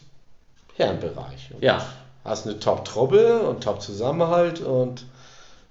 [0.76, 1.52] Herrenbereich.
[1.60, 1.84] Ja.
[2.24, 5.06] Hast eine Top-Truppe und Top-Zusammenhalt und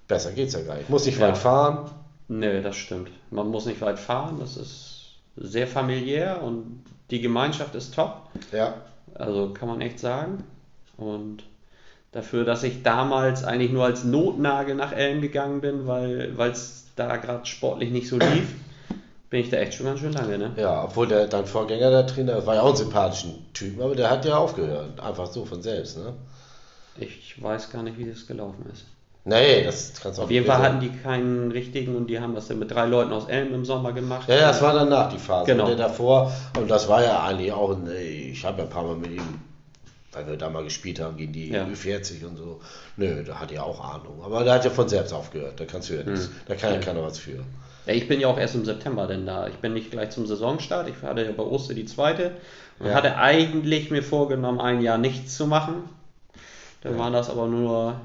[0.08, 0.88] besser geht's ja gar nicht.
[0.90, 1.28] Muss nicht Ja.
[1.28, 1.90] weit fahren.
[2.28, 3.10] Nö, das stimmt.
[3.30, 4.38] Man muss nicht weit fahren.
[4.40, 8.22] Das ist sehr familiär und die Gemeinschaft ist top.
[8.52, 8.74] Ja,
[9.14, 10.44] Also kann man echt sagen.
[10.96, 11.44] Und
[12.12, 17.16] dafür, dass ich damals eigentlich nur als Notnagel nach Elm gegangen bin, weil es da
[17.16, 18.54] gerade sportlich nicht so lief,
[19.30, 20.52] bin ich da echt schon ganz schön lange, ne?
[20.56, 24.10] ja, obwohl der, dein Vorgänger, der Trainer, war ja auch ein sympathischen Typ, aber der
[24.10, 25.00] hat ja aufgehört.
[25.00, 26.14] Einfach so von selbst, ne?
[26.96, 28.86] Ich weiß gar nicht, wie das gelaufen ist.
[29.24, 32.34] Nee, das kannst du auch Auf jeden Fall hatten die keinen richtigen und die haben
[32.34, 34.26] das dann mit drei Leuten aus Elm im Sommer gemacht.
[34.28, 35.52] Ja, ja, das war danach die Phase.
[35.52, 35.64] Genau.
[35.64, 38.84] Und der davor, und das war ja eigentlich auch, ein, ich habe ja ein paar
[38.84, 39.40] Mal mit ihm,
[40.12, 41.64] weil wir da mal gespielt haben gegen die Ja.
[41.64, 42.60] Ü40 und so.
[42.96, 44.22] Nö, da hat er auch Ahnung.
[44.22, 45.60] Aber der hat ja von selbst aufgehört.
[45.60, 46.26] Da kannst du ja nichts.
[46.26, 46.32] Hm.
[46.46, 46.82] Da kann ja Ja.
[46.82, 47.44] keiner was für.
[47.86, 49.46] Ja, ich bin ja auch erst im September denn da.
[49.48, 50.88] Ich bin nicht gleich zum Saisonstart.
[50.88, 52.32] Ich hatte ja bei Oster die zweite
[52.78, 52.94] und Ja.
[52.94, 55.74] hatte eigentlich mir vorgenommen, ein Jahr nichts zu machen.
[56.82, 56.98] Dann Ja.
[56.98, 58.00] waren das aber nur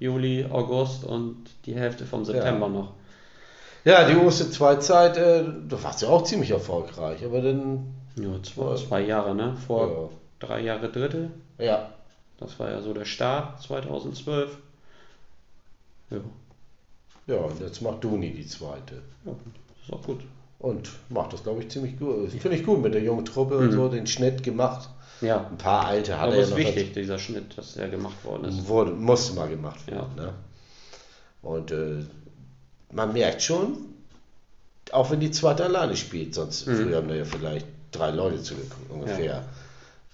[0.00, 2.92] Juli, August und die Hälfte vom September noch.
[3.84, 7.94] Ja, die erste Zweizeit, äh, du warst ja auch ziemlich erfolgreich, aber dann.
[8.16, 9.56] Ja, zwei, zwei Jahre, ne?
[9.66, 10.16] Vor Ja.
[10.42, 11.30] Drei Jahre Dritte.
[11.58, 11.90] Ja,
[12.38, 14.56] Das war ja so der Start 2012.
[16.10, 16.18] Ja.
[17.26, 18.96] Ja, und jetzt macht Duni die zweite.
[19.24, 19.32] ja,
[19.82, 20.20] ist auch gut.
[20.58, 22.26] Und macht das, glaube ich, ziemlich gut.
[22.26, 24.88] Das Finde ich gut mit der jungen Truppe und so, den Schnitt gemacht.
[25.20, 26.56] Ja, Ein paar alte hat aber er ja ist noch.
[26.58, 28.66] wichtig, dieser Schnitt, dass der gemacht worden ist.
[28.66, 30.14] Wurde, musste mal gemacht werden.
[30.16, 30.32] Ne?
[31.42, 32.04] Und äh,
[32.92, 33.76] man merkt schon,
[34.90, 38.90] auch wenn die zweite alleine spielt, sonst früher haben da ja vielleicht drei Leute zugeguckt,
[38.90, 39.24] ungefähr.
[39.24, 39.44] Ja.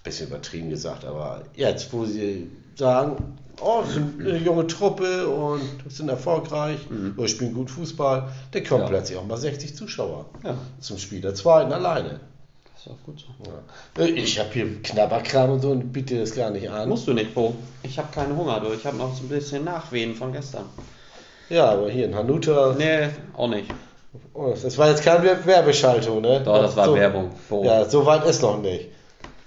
[0.03, 5.61] Bisschen übertrieben gesagt, aber jetzt, wo sie sagen, oh, das sind eine junge Truppe und
[5.89, 6.79] sind erfolgreich
[7.17, 8.87] oder spielen gut Fußball, dann kommen Ja.
[8.87, 12.21] plötzlich auch mal 60 Zuschauer Ja, zum Spiel der zweiten alleine.
[12.73, 13.25] das ist auch gut so.
[13.99, 14.05] Ja.
[14.05, 16.87] Äh, Ich habe hier Knabberkram und so und biete das gar nicht an.
[16.87, 17.55] Musst du nicht, Bo.
[17.83, 18.71] Ich habe keinen Hunger, du.
[18.71, 20.63] Ich habe noch so ein bisschen Nachwehen von gestern.
[21.49, 23.69] Ja, aber hier in Hanuta, Nee, auch nicht.
[24.33, 26.41] oh, das war jetzt keine Wer- Werbeschaltung, ne?
[26.45, 27.31] Doch, das war so, Werbung.
[27.49, 27.65] Bo.
[27.65, 28.87] Ja, so weit ist noch nicht.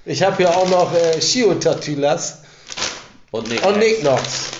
[0.05, 2.42] Ich habe hier auch noch äh, Shio-Tatulas
[3.30, 3.64] Und Nick.
[3.64, 4.50] und Nicknox.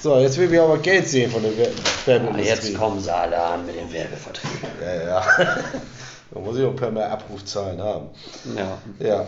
[0.00, 2.48] So, jetzt will ich aber Geld sehen von der Wer- Ah, Werbeindustrie.
[2.48, 4.68] jetzt kommen sie alle an mit den Werbeverträgen.
[4.82, 5.22] Ja, ja.
[6.30, 8.08] da muss ich auch per mehr Abrufzahlen haben.
[8.56, 8.78] Ja.
[9.06, 9.26] Ja.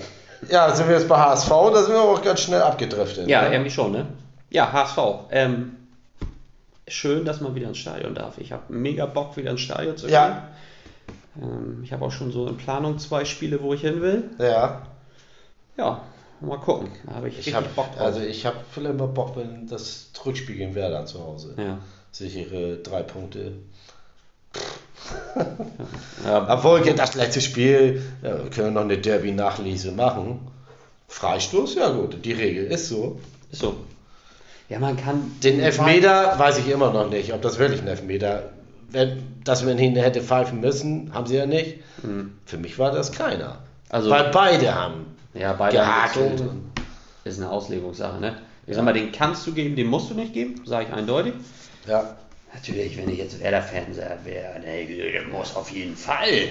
[0.48, 3.28] Ja, sind wir jetzt bei HSV, da sind wir auch ganz schnell abgedriftet.
[3.28, 3.52] Ja, ne?
[3.52, 4.06] irgendwie schon, ne?
[4.48, 4.98] Ja, HSV.
[5.30, 5.76] Ähm,
[6.88, 8.38] schön, dass man wieder ins Stadion darf.
[8.38, 10.14] Ich habe mega Bock, wieder ins Stadion zu gehen.
[10.14, 10.48] Ja.
[11.40, 14.30] Ähm, ich habe auch schon so in Planung zwei Spiele, wo ich hin will.
[14.38, 14.82] Ja.
[15.80, 16.00] Ja,
[16.40, 16.88] mal gucken.
[17.06, 18.00] Da habe ich, Ich habe Bock drauf.
[18.02, 21.54] also ich habe vielleicht mal Bock, wenn das Rückspiel gegen Werder zu Hause.
[21.56, 21.78] ja.
[22.12, 23.52] Sichere drei Punkte.
[26.24, 30.40] Ja, Obwohl, ja, das letzte Spiel, ja, wir können noch eine Derby-Nachlese machen.
[31.08, 33.18] Freistoß, ja gut, die Regel ist so.
[33.50, 33.74] ist so.
[34.68, 35.32] Ja, man kann.
[35.42, 38.50] Den Elfmeter weiß ich immer noch nicht, ob das wirklich ein Elfmeter
[38.92, 41.78] wenn, dass man ihn hätte pfeifen müssen, haben sie ja nicht.
[42.44, 43.58] Für mich war das keiner.
[43.88, 46.42] Also- Weil beide haben Ja, beide gehakelt.
[47.24, 48.36] Ist eine Auslegungssache, ne?
[48.66, 51.34] Ich sag mal, den kannst du geben, den musst du nicht geben, sage ich eindeutig.
[51.86, 52.16] Ja.
[52.52, 56.48] Natürlich, wenn ich jetzt Werder-Fan wäre, ne, der muss auf jeden Fall.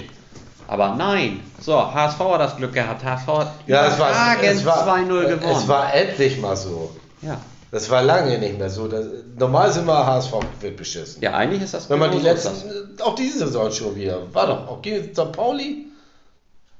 [0.67, 1.41] Aber nein.
[1.59, 3.03] So, HSV hat das Glück gehabt.
[3.03, 4.11] HSV hat Ja, es war,
[4.41, 5.55] es war, 2-0 gewonnen.
[5.57, 6.91] es war endlich mal so.
[7.21, 7.39] ja.
[7.71, 8.87] Das war lange nicht mehr so.
[8.87, 9.05] Das,
[9.37, 11.21] normal sind wir HSV wird beschissen.
[11.21, 14.67] ja, eigentlich ist das Wenn man die letzten, auch diese Saison schon wieder, war doch
[14.67, 15.31] auch gegen St.
[15.31, 15.85] Pauli?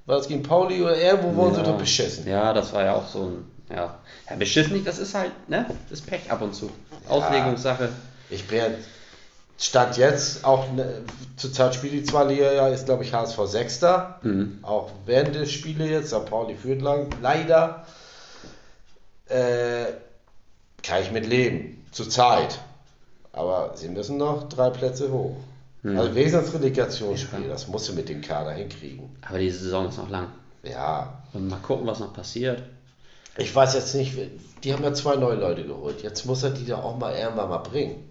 [0.10, 1.68] War das gegen Pauli oder irgendwo wurden sie ja.
[1.68, 2.28] doch beschissen?
[2.28, 3.52] Ja, das war ja auch so ein.
[3.70, 5.68] Ja, ja beschissen nicht, das ist halt, ne?
[5.88, 6.72] Das ist Pech ab und zu.
[7.08, 7.90] Auslegungssache.
[8.32, 8.74] Ich bin
[9.60, 11.04] Stand jetzt, auch ne,
[11.38, 14.20] zurzeit spielt die zwei Liga ja, ist glaube ich HSV Sechster.
[14.24, 14.58] Mhm.
[14.64, 16.26] Auch während des Spiele jetzt, St.
[16.26, 17.86] Pauli führt lang, leider.
[19.28, 19.94] Äh,
[20.82, 22.58] kann ich mit leben, zurzeit.
[23.32, 25.36] Aber sie müssen noch drei Plätze hoch.
[25.84, 29.10] Also wenigstens Relegationsspiel, das musst du mit dem Kader hinkriegen.
[29.28, 30.28] Aber die Saison ist noch lang.
[30.64, 32.64] Ja, Und mal gucken, was noch passiert.
[33.38, 34.14] ich weiß jetzt nicht,
[34.64, 36.04] die haben ja zwei neue Leute geholt.
[36.04, 38.10] Jetzt muss er die da auch mal irgendwann mal bringen.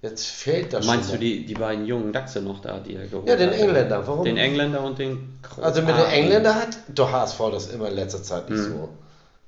[0.00, 1.20] Jetzt fehlt das Meinst du schon.
[1.20, 3.58] die, die beiden jungen Dachse noch da, die er geholt Ja, den hat?
[3.58, 4.24] Engländer, warum?
[4.24, 5.62] Den Engländer und den Kroaten.
[5.64, 8.88] Also mit den Engländern hat doch HSV das immer in letzter Zeit nicht so.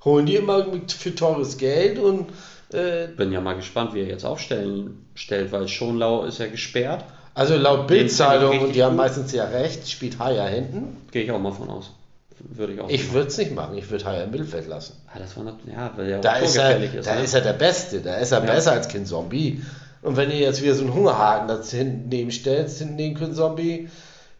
[0.05, 2.27] Holen die immer für teures Geld und
[2.73, 7.05] äh, Bin ja mal gespannt, wie er jetzt aufstellen stellt, weil Schonlau ist ja gesperrt.
[7.35, 10.97] Also laut Den Bildzeitung, und die haben meistens ja recht, spielt Haier hinten.
[11.11, 11.91] Gehe ich auch mal von aus.
[12.39, 12.89] Würde ich auch.
[12.91, 14.95] Ich würde es nicht machen, ich würde Haier im Mittelfeld lassen.
[15.13, 17.07] Ah, das war noch, ja, weil er Da ist er, ist.
[17.07, 17.23] da ne?
[17.23, 18.53] ist er der Beste, da ist er Ja.
[18.53, 19.63] besser als Kind Zombie.
[20.03, 23.35] Und wenn ihr jetzt wieder so einen Hungerhaken da hinten neben stellt, hinten neben Kind
[23.37, 23.89] Zombie,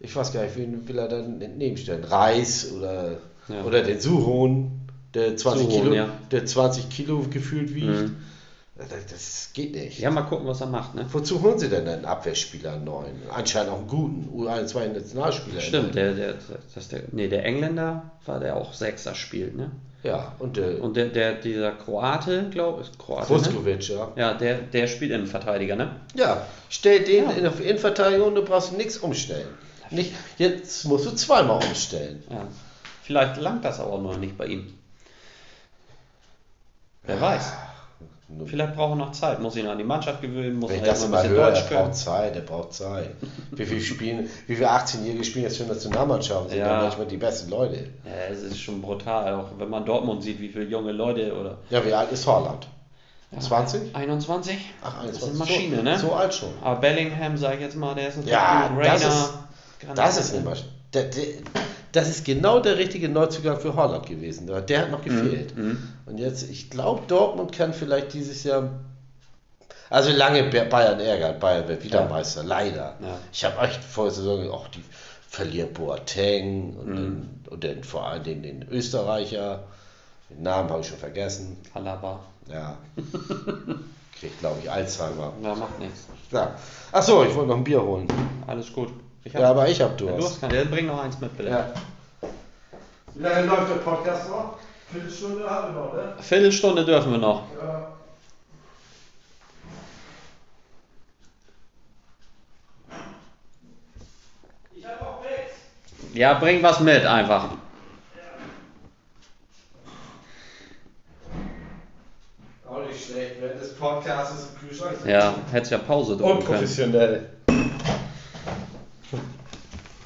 [0.01, 2.05] ich weiß gar nicht, wen will er dann nebenstellen?
[2.05, 3.13] Reis oder,
[3.49, 3.63] Ja.
[3.65, 4.71] oder den Suhon,
[5.15, 6.09] der 20 Suhon, Kilo, ja.
[6.31, 7.87] der 20 Kilo gefühlt wiegt.
[7.87, 8.17] Mhm.
[8.77, 10.01] Das, das geht nicht.
[10.01, 10.97] ja, mal gucken, was er macht.
[10.97, 11.07] Ne?
[11.13, 13.23] Wozu holen sie denn einen Abwehrspieler einen neuen?
[13.33, 15.61] Anscheinend auch einen guten U21-Nationalspieler.
[15.61, 16.35] Stimmt, der, der,
[16.75, 19.71] das der, nee, der Engländer war der auch Sechser spielt, ne?
[20.03, 23.39] Ja, und der Und der, der dieser Kroate, glaube ich, Kroate, ne?
[23.39, 24.13] Vuskovic, ja.
[24.17, 26.01] Ja, der, der spielt Innenverteidiger, ne?
[26.15, 27.31] Ja, stell den Ja.
[27.31, 29.47] in auf Innenverteidigung, du brauchst nichts umstellen.
[29.91, 32.25] Nicht, jetzt musst du zweimal umstellen.
[32.29, 32.49] Ja.
[33.05, 34.75] Vielleicht langt das aber noch nicht bei ihm.
[37.05, 37.53] Wer weiß.
[38.47, 41.01] Vielleicht braucht er noch Zeit, muss ihn an die Mannschaft gewöhnen, muss Wenn er das
[41.01, 41.81] erst immer mal ein bisschen höre, Deutsch er können.
[41.85, 43.11] braucht Zeit, er braucht Zeit.
[43.51, 46.49] Wie viele spielen, wie viele 18-Jährige spielen jetzt für Nationalmannschaften?
[46.49, 46.73] Sind Ja.
[46.73, 47.91] ja manchmal die besten Leute.
[48.05, 51.59] Ja, es ist schon brutal, auch wenn man Dortmund sieht, wie viele junge Leute oder
[51.71, 52.67] Ja, wie alt ist Holland?
[53.39, 53.95] 20?
[53.95, 54.57] 21?
[54.83, 55.29] Ach, Das ist 21.
[55.29, 55.99] eine Maschine, so, ne?
[55.99, 56.49] So alt schon.
[56.63, 59.33] Aber Bellingham, sag ich jetzt mal, der ist ein Ja, Typ, das Rainer, ist-
[59.99, 60.69] Das ist eine Maschine.
[60.95, 61.25] Der, der,
[61.95, 64.47] das ist genau der richtige Neuzugang für Holland gewesen.
[64.47, 65.57] Der, der hat noch gefehlt.
[65.57, 65.79] mhm.
[66.07, 68.69] Und jetzt, ich glaube, Dortmund kann vielleicht dieses Jahr.
[69.91, 71.41] Also lange Ba- Bayern ärgert.
[71.41, 72.09] Bayern wird wieder Ja.
[72.09, 72.97] Meister, leider.
[73.01, 73.19] Ja.
[73.33, 74.83] Ich habe echt vor der Saison, auch die
[75.29, 76.95] verlieren Boateng und, Mhm.
[76.97, 79.65] den, und den, vor allem den, den Österreicher.
[80.31, 81.57] Den Namen habe ich schon vergessen.
[81.75, 82.21] Alaba.
[82.51, 82.77] Ja.
[84.19, 85.33] Kriegt, glaube ich, Alzheimer.
[85.43, 86.07] Ja, macht nichts.
[86.31, 86.55] Ja.
[86.93, 88.07] Achso, ich wollte noch ein Bier holen.
[88.47, 88.89] Alles gut.
[89.25, 90.29] Ich Ja, aber ich hab du Durst.
[90.29, 90.53] hast keinen.
[90.55, 91.49] Dann bring noch eins mit, bitte.
[91.49, 91.67] Ja.
[93.15, 94.59] Wie lange läuft der Podcast noch?
[94.93, 96.15] Viertelstunde haben wir noch, ne?
[96.21, 97.43] Viertelstunde dürfen wir noch.
[97.61, 97.89] Ja.
[104.75, 106.15] Ich hab auch nichts.
[106.15, 107.49] Ja, bring was mit einfach.
[112.69, 114.97] Auch nicht schlecht, während des Podcasts im Kühlschrank.
[115.07, 117.27] Ja, hättest ja Pause drücken können.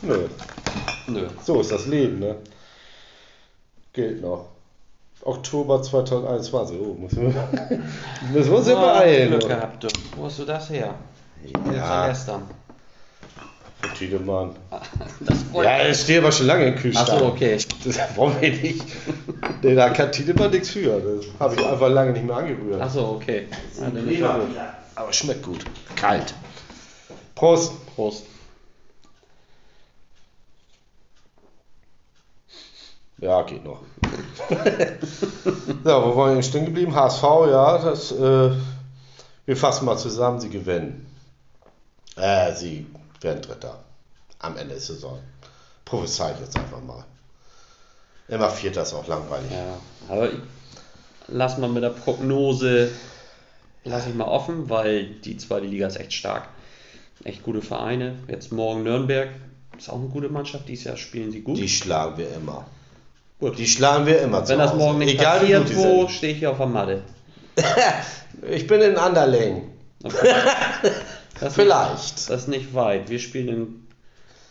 [0.02, 0.28] Nö,
[1.08, 1.26] Nö.
[1.44, 2.36] so ist das Leben, ne?
[3.92, 4.46] Gilt noch.
[5.22, 6.78] Oktober 2021.
[6.80, 7.48] Oh, müssen wir,
[8.32, 9.30] müssen wir uns ja beeilen.
[9.30, 9.56] Glück oder?
[9.56, 9.88] gehabt, du.
[10.16, 10.94] Wo hast du das her?
[11.74, 12.42] Ja, gestern.
[13.80, 14.54] für Tiedemann.
[15.20, 17.08] Das Ja, es steht aber schon lange im Kühlschrank.
[17.08, 17.58] Achso, okay.
[17.84, 18.84] Das wollen wir nicht.
[19.62, 21.00] Nee, da kann Tiedemann nichts für.
[21.00, 22.80] Das habe ich einfach lange nicht mehr angerührt.
[22.80, 23.48] Achso, okay.
[24.20, 24.74] Ja.
[24.94, 25.64] Aber schmeckt gut.
[25.96, 26.34] Kalt.
[27.34, 27.72] Prost.
[27.94, 28.24] Prost.
[33.18, 33.82] Ja, geht noch.
[35.84, 36.94] so, wo wollen wir stehen geblieben?
[36.94, 38.50] HSV, ja, das, äh,
[39.44, 41.06] wir fassen mal zusammen, sie gewinnen.
[42.16, 42.86] Äh, sie
[43.20, 43.78] werden Dritter
[44.38, 45.18] am Ende der Saison.
[45.84, 47.04] Prophezei ich jetzt einfach mal.
[48.28, 49.50] Immer Vierter ist auch langweilig.
[49.50, 50.38] Ja, aber ich,
[51.28, 52.90] lass mal mit der Prognose,
[53.84, 56.48] lass ich mal offen, weil die zweite Liga ist echt stark.
[57.24, 58.16] Echt gute Vereine.
[58.28, 59.30] Jetzt morgen Nürnberg.
[59.76, 60.68] Ist auch eine gute Mannschaft.
[60.68, 61.56] Dieses Jahr spielen sie gut.
[61.56, 62.66] Die schlagen wir immer.
[63.38, 63.58] Gut.
[63.58, 66.50] Die schlagen wir immer zu Wenn das morgen nicht Egal passiert, wo stehe ich hier
[66.50, 67.02] auf der Matte?
[68.50, 69.68] Ich bin in Anderling.
[70.04, 70.34] Okay.
[71.40, 72.16] Das ist Vielleicht.
[72.16, 73.10] Nicht, das ist nicht weit.
[73.10, 73.86] Wir spielen in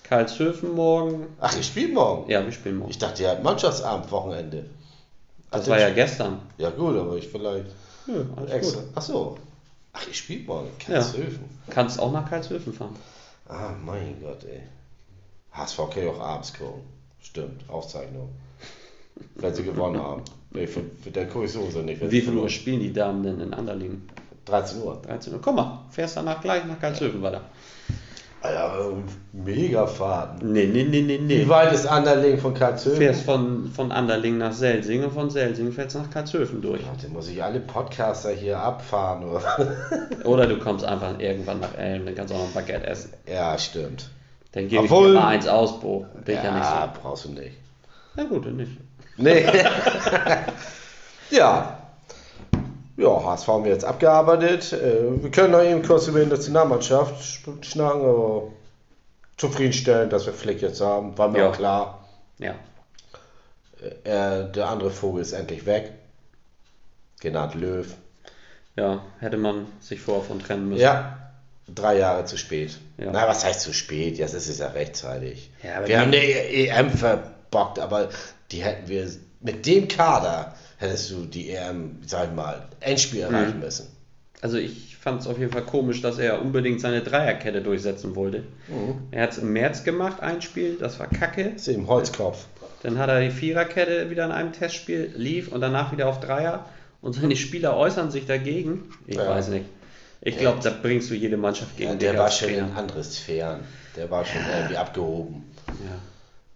[0.03, 1.27] Karlshöfen morgen.
[1.41, 2.31] Ach, ich spiele morgen.
[2.31, 2.91] Ja, wir spielen morgen.
[2.91, 4.65] Ich dachte, ihr habt Mannschaftsabend, Wochenende.
[5.51, 6.39] Das Ach, war ja gestern.
[6.57, 7.65] Ja gut, aber ich vielleicht
[8.37, 8.79] alles extra.
[8.79, 8.89] gut.
[8.95, 9.37] Ach so.
[9.91, 10.69] Ach, ich spiele morgen.
[10.87, 11.01] Ja.
[11.01, 11.43] Karlshöfen.
[11.69, 12.95] Kannst auch nach Karlshöfen fahren.
[13.49, 14.61] Ah, mein Gott, ey.
[15.51, 16.83] HSV kann ich auch abends gucken.
[17.21, 18.29] Stimmt, Aufzeichnung.
[19.35, 20.21] Wenn sie gewonnen haben.
[20.51, 21.99] Nee, für, für der gucke ich sowieso nicht.
[22.09, 24.07] Wie viel Uhr spielen die Damen denn in Anderlingen?
[24.45, 25.01] 13 Uhr.
[25.05, 25.39] 13 Uhr.
[25.41, 27.41] Guck mal, fährst danach gleich nach Karlshöfen weiter.
[28.41, 28.93] Alter,
[29.33, 30.53] Megafahrten.
[30.53, 31.41] Nee, nee, nee, nee, nee.
[31.41, 32.97] Wie weit ist Anderling von Karlshöfen?
[32.97, 36.85] fährst von, von Anderlingen nach Selsing und von Selsing fährst nach Karlshöfen durch.
[36.87, 39.23] Warte, muss ich alle Podcaster hier abfahren?
[39.25, 39.75] Oder?
[40.23, 43.11] Oder du kommst einfach irgendwann nach Elm, dann kannst du auch noch ein Baguette essen.
[43.27, 44.09] ja, stimmt.
[44.53, 46.05] Dann gebe ich dir mal eins aus, Bo.
[46.23, 47.01] Bin ja, Ja, so.
[47.01, 47.57] brauchst du nicht.
[48.15, 48.71] Na gut, dann nicht.
[49.17, 49.45] Nee.
[51.29, 51.73] ja.
[52.97, 54.73] Ja, HSV haben wir jetzt abgearbeitet.
[54.73, 58.43] Äh, Wir können noch eben kurz über die Nationalmannschaft sch- schnacken, aber
[59.37, 61.49] zufriedenstellend, dass wir Flick jetzt haben, war mir Ja.
[61.49, 62.07] auch klar.
[62.39, 62.55] Ja.
[64.03, 65.91] Äh, der andere Vogel ist endlich weg.
[67.19, 67.87] Genannt Löw.
[68.75, 70.81] Ja, hätte man sich vorher von trennen müssen.
[70.81, 71.17] Ja,
[71.67, 72.77] drei Jahre zu spät.
[72.97, 73.09] Ja.
[73.11, 74.17] Na, was heißt zu spät?
[74.17, 75.51] Jetzt ist es ja rechtzeitig.
[75.63, 76.17] Ja, wir haben die
[76.67, 78.09] EM verbockt, aber
[78.51, 79.07] die hätten wir
[79.41, 83.87] mit dem Kader hättest du die EM, sag ich mal, Endspiel erreichen müssen.
[84.41, 88.39] Also ich fand es auf jeden Fall komisch, dass er unbedingt seine Dreierkette durchsetzen wollte.
[88.67, 88.95] Mhm.
[89.11, 91.41] Er hat es im März gemacht, ein Spiel, das war kacke.
[91.55, 92.45] Ist eben Holzkopf.
[92.83, 96.65] Dann hat er die Viererkette wieder in einem Testspiel, lief und danach wieder auf Dreier.
[97.01, 98.91] Und seine Spieler äußern sich dagegen.
[99.07, 99.27] Ich Ja.
[99.29, 99.65] weiß nicht.
[100.21, 103.61] Ich glaube, da bringst du jede Mannschaft gegen Ja, der war schon in andere Sphären.
[103.95, 105.45] Der war schon irgendwie abgehoben.
[105.67, 105.73] Ja.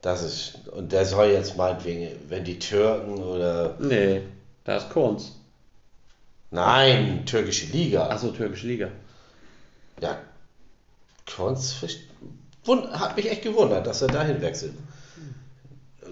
[0.02, 3.76] Das ist, und der soll jetzt meinetwegen, wenn die Türken oder.
[3.80, 4.22] Nee,
[4.64, 5.34] da ist Kunz.
[6.50, 8.08] Nein, türkische Liga.
[8.10, 8.90] Achso, türkische Liga.
[10.02, 10.18] Ja,
[12.66, 14.74] wund- hat mich echt gewundert, dass er dahin wechselt.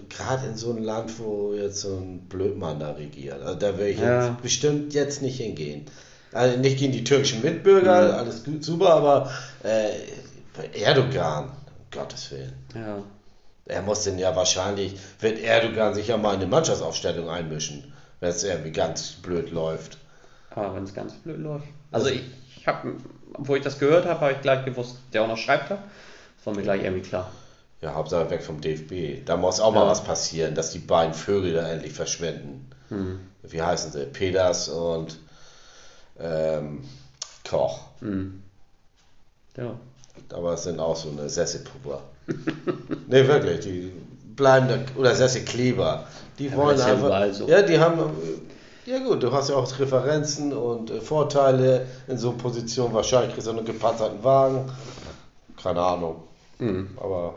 [0.08, 3.42] Gerade in so einem Land, wo jetzt so ein Blödmann da regiert.
[3.42, 4.28] Also da will ich Ja.
[4.28, 5.86] jetzt bestimmt jetzt nicht hingehen.
[6.32, 8.14] Also nicht gegen die türkischen Mitbürger, Mhm.
[8.14, 9.30] alles gut, super, aber
[9.64, 9.90] äh,
[10.80, 11.50] Erdogan, um
[11.90, 12.52] Gottes Willen.
[12.74, 13.02] Ja.
[13.70, 18.30] Er muss denn ja wahrscheinlich, wird Erdogan sich ja mal in eine Mannschaftsaufstellung einmischen, wenn
[18.30, 19.98] es irgendwie ganz blöd läuft.
[20.50, 21.66] Aber wenn es ganz blöd läuft.
[21.92, 22.22] Also ich,
[22.56, 22.94] ich habe,
[23.38, 25.78] wo ich das gehört habe, habe ich gleich gewusst, der auch noch schreibt da.
[26.36, 27.30] Das war mir gleich irgendwie klar.
[27.80, 29.24] Ja, Hauptsache weg vom DFB.
[29.24, 29.90] Da muss auch mal Ja.
[29.90, 32.68] was passieren, dass die beiden Vögel da endlich verschwinden.
[32.88, 33.20] Hm.
[33.42, 34.04] Wie heißen sie?
[34.06, 35.18] Peters und
[36.18, 36.84] ähm,
[37.48, 37.80] Koch.
[38.00, 38.42] Hm.
[39.56, 39.74] Ja.
[40.34, 42.02] Aber es sind auch so eine Sesselpupper.
[42.26, 43.60] Ne, wirklich.
[43.60, 43.92] Die
[44.36, 46.06] bleiben da, oder Sesselkleber.
[46.38, 47.32] Die Ja, wollen das ja einfach.
[47.34, 47.48] so.
[47.48, 47.98] Ja, die haben.
[48.86, 52.92] Ja, gut, du hast ja auch Referenzen und äh, Vorteile in so einer Position.
[52.94, 54.64] Wahrscheinlich kriegst du einen gepanzerten Wagen.
[55.62, 56.16] Keine Ahnung.
[56.58, 56.88] Hm.
[56.96, 57.34] Aber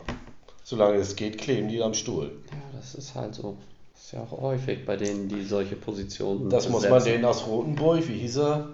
[0.63, 2.31] solange es geht, kleben die am Stuhl.
[2.49, 3.57] Ja, das ist halt so.
[3.93, 7.17] Das ist ja auch häufig bei denen, die solche Positionen Das muss man besetzen.
[7.21, 8.69] den aus Rotenburg, wie hieß er?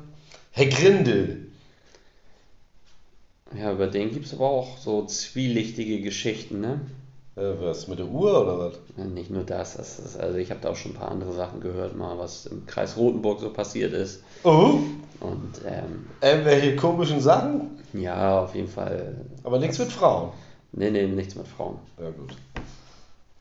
[0.52, 1.48] Herr Grindel.
[3.58, 6.82] Ja, über den gibt es aber auch so zwielichtige Geschichten, ne?
[7.36, 9.06] Äh, was, mit der Uhr oder was?
[9.08, 11.60] Nicht nur das, das ist, also ich habe da auch schon ein paar andere Sachen
[11.62, 14.22] gehört, mal was im Kreis Rothenburg so passiert ist.
[14.44, 14.80] Oh,
[15.20, 19.16] Und ähm, irgendwelche komischen Sachen, ja, auf jeden Fall.
[19.44, 20.32] aber nichts mit Frauen.
[20.72, 21.80] Nee, nee, nichts mit Frauen.
[22.00, 22.36] Ja, gut.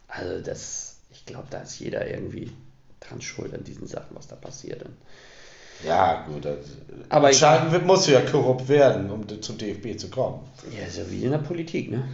[0.08, 2.50] Also das, ich glaube, da ist jeder irgendwie
[3.00, 4.82] dran schuld an diesen Sachen, was da passiert.
[4.82, 4.94] Und
[5.86, 6.46] Ja, gut.
[7.08, 10.40] Aber ich- wird, musst du ja korrupt werden, um zum DFB zu kommen.
[10.70, 12.04] ja, so wie in der Politik, ne?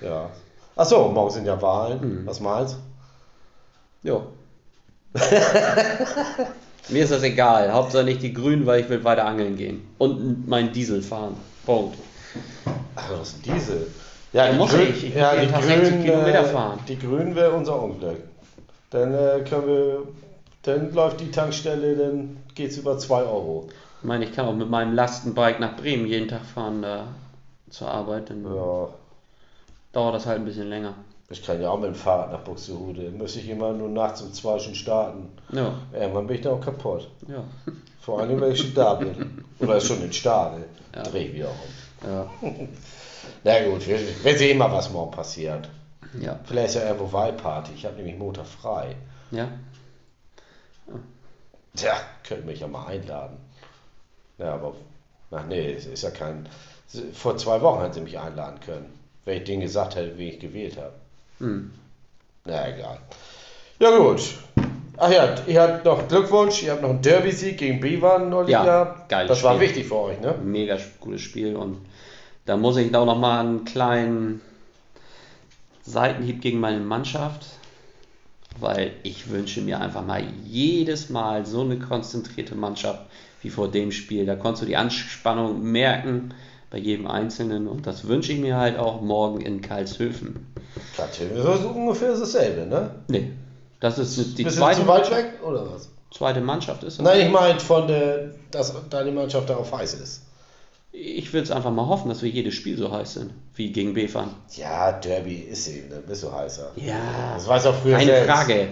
[0.00, 0.28] Ja.
[0.74, 2.00] Achso, morgen sind ja Wahlen.
[2.22, 2.26] Mhm.
[2.26, 2.76] Was meinst
[4.02, 4.20] Ja.
[6.88, 7.72] Mir ist das egal.
[7.72, 9.88] Hauptsache nicht die Grünen, weil ich will weiter angeln gehen.
[9.98, 11.36] Und mein Diesel fahren.
[11.64, 11.96] Punkt.
[12.94, 13.86] Ach, das ist ein Diesel.
[14.32, 15.04] Ja, Ja, muss Grün- ich.
[15.04, 16.78] Ich muss ja, jeden die Tag 60 Grünen, Kilometer äh, fahren.
[16.86, 18.18] Die Grünen wäre unser Unglück.
[18.90, 20.02] Dann äh, können wir,
[20.66, 23.68] dann läuft die Tankstelle, dann geht es über 2 Euro.
[24.00, 27.08] Ich meine, ich kann auch mit meinem Lastenbike nach Bremen jeden Tag fahren da
[27.70, 28.30] zur Arbeit.
[28.30, 28.88] Dann Ja,
[29.92, 30.94] dauert das halt ein bisschen länger.
[31.30, 33.10] ich kann ja auch mit dem Fahrrad nach Buxtehude.
[33.10, 35.28] Müsste ich immer nur nachts um 2 schon starten.
[35.52, 37.08] Ja, Irgendwann bin ich dann auch kaputt.
[37.28, 37.42] ja.
[38.00, 39.42] Vor allem, wenn ich schon da bin.
[39.58, 40.64] Oder schon in Stade.
[40.94, 41.02] Ja.
[41.02, 42.08] Dreh ich wieder um.
[42.08, 42.26] Ja,
[43.42, 45.68] Na gut, wir, wir sehen mal, was morgen passiert.
[46.20, 46.38] ja.
[46.44, 47.72] Vielleicht ist ja irgendwo Wahlparty.
[47.74, 48.94] Ich habe nämlich Montag frei.
[49.32, 49.48] ja.
[51.76, 51.94] Tja,
[52.26, 53.36] könnten mich ja mal einladen.
[54.38, 54.74] Ja, aber,
[55.30, 56.48] ach nee, es ist ja kein.
[57.12, 60.38] Vor zwei Wochen hätten sie mich einladen können, wenn ich denen gesagt hätte, wie ich
[60.38, 60.92] gewählt habe.
[61.38, 61.72] Hm.
[62.44, 62.98] Na egal.
[63.78, 64.20] Ja, gut.
[64.98, 68.64] Ach ja, ihr habt noch Glückwunsch, ihr habt noch einen Derby-Sieg gegen Bevan neulich Ja,
[68.64, 69.08] gehabt.
[69.10, 69.68] geiles Das war Spiel.
[69.68, 70.34] wichtig für euch, ne?
[70.42, 71.84] Mega gutes Spiel und
[72.46, 74.40] da muss ich auch noch mal einen kleinen
[75.82, 77.44] Seitenhieb gegen meine Mannschaft,
[78.60, 83.00] weil ich wünsche mir einfach mal jedes Mal so eine konzentrierte Mannschaft
[83.42, 84.26] wie vor dem Spiel.
[84.26, 86.34] Da konntest du die Anspannung merken
[86.70, 90.46] bei jedem Einzelnen und das wünsche ich mir halt auch morgen in Karlshöfen.
[90.96, 92.90] Das ist ungefähr dasselbe, ne?
[93.08, 93.32] Nee,
[93.80, 95.88] das ist die Bisschen zweite, zu weit weg, oder was?
[96.10, 97.04] zweite Mannschaft ist das.
[97.04, 100.22] Nein, ich meine von der, dass deine Mannschaft darauf heiß ist.
[100.98, 103.92] Ich will es einfach mal hoffen, dass wir jedes Spiel so heiß sind wie gegen
[103.92, 104.30] Befan.
[104.56, 106.72] Ja, Derby ist eben, dann bist du heißer.
[106.76, 108.30] Ja, Das weiß auch früher keine selbst.
[108.30, 108.68] Frage.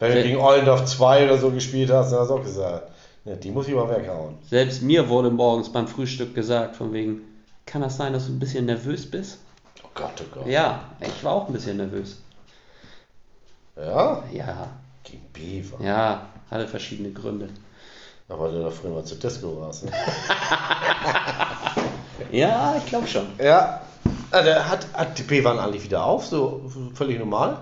[0.00, 2.90] Wenn du gegen Ollendorf 2 oder so gespielt hast, dann hast du auch gesagt,
[3.24, 4.34] ja, die muss ich mal weghauen.
[4.48, 7.20] Selbst mir wurde morgens beim Frühstück gesagt, von wegen,
[7.66, 9.38] kann das sein, dass du ein bisschen nervös bist?
[9.84, 10.46] Oh Gott, oh Gott.
[10.48, 12.20] Ja, ich war auch ein bisschen nervös.
[13.76, 14.24] Ja?
[14.32, 14.68] Ja,
[15.04, 15.84] Gegen Beaver.
[15.84, 17.48] ja, hatte verschiedene Gründe.
[18.30, 19.84] Aber du da früher mal zur Disco warst.
[19.84, 19.92] Ne?
[22.32, 23.26] Ja, ich glaube schon.
[23.38, 23.80] Ja.
[24.30, 26.26] Also, hat, hat die Beaver eigentlich wieder auf?
[26.26, 27.58] So völlig normal?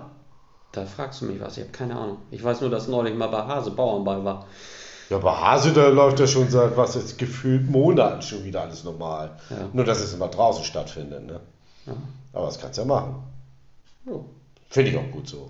[0.71, 2.17] Da fragst du mich was, ich habe keine Ahnung.
[2.29, 4.45] Ich weiß nur, dass neulich mal bei Hase Bauernball war.
[5.09, 8.83] Ja, bei Hase, da läuft ja schon seit, was jetzt, gefühlt Monaten schon wieder alles
[8.83, 9.31] normal.
[9.49, 9.69] Ja.
[9.73, 11.39] Nur, dass es immer draußen stattfindet, ne?
[11.87, 11.93] Ja.
[12.33, 13.23] Aber das kannst du ja machen.
[14.05, 14.25] Jo.
[14.69, 15.49] Finde ich auch gut so.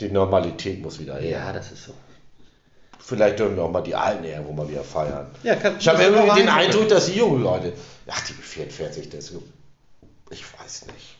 [0.00, 1.30] Die Normalität muss wieder her.
[1.30, 1.94] Ja, das ist so.
[2.98, 5.26] Vielleicht dürfen wir auch mal die Alten irgendwo mal wieder feiern.
[5.42, 7.72] Ja, kann, Ich habe irgendwie aber den rein- Eindruck, dass die jungen Leute,
[8.08, 9.34] ach, die 44, das ist,
[10.30, 11.16] ich weiß nicht.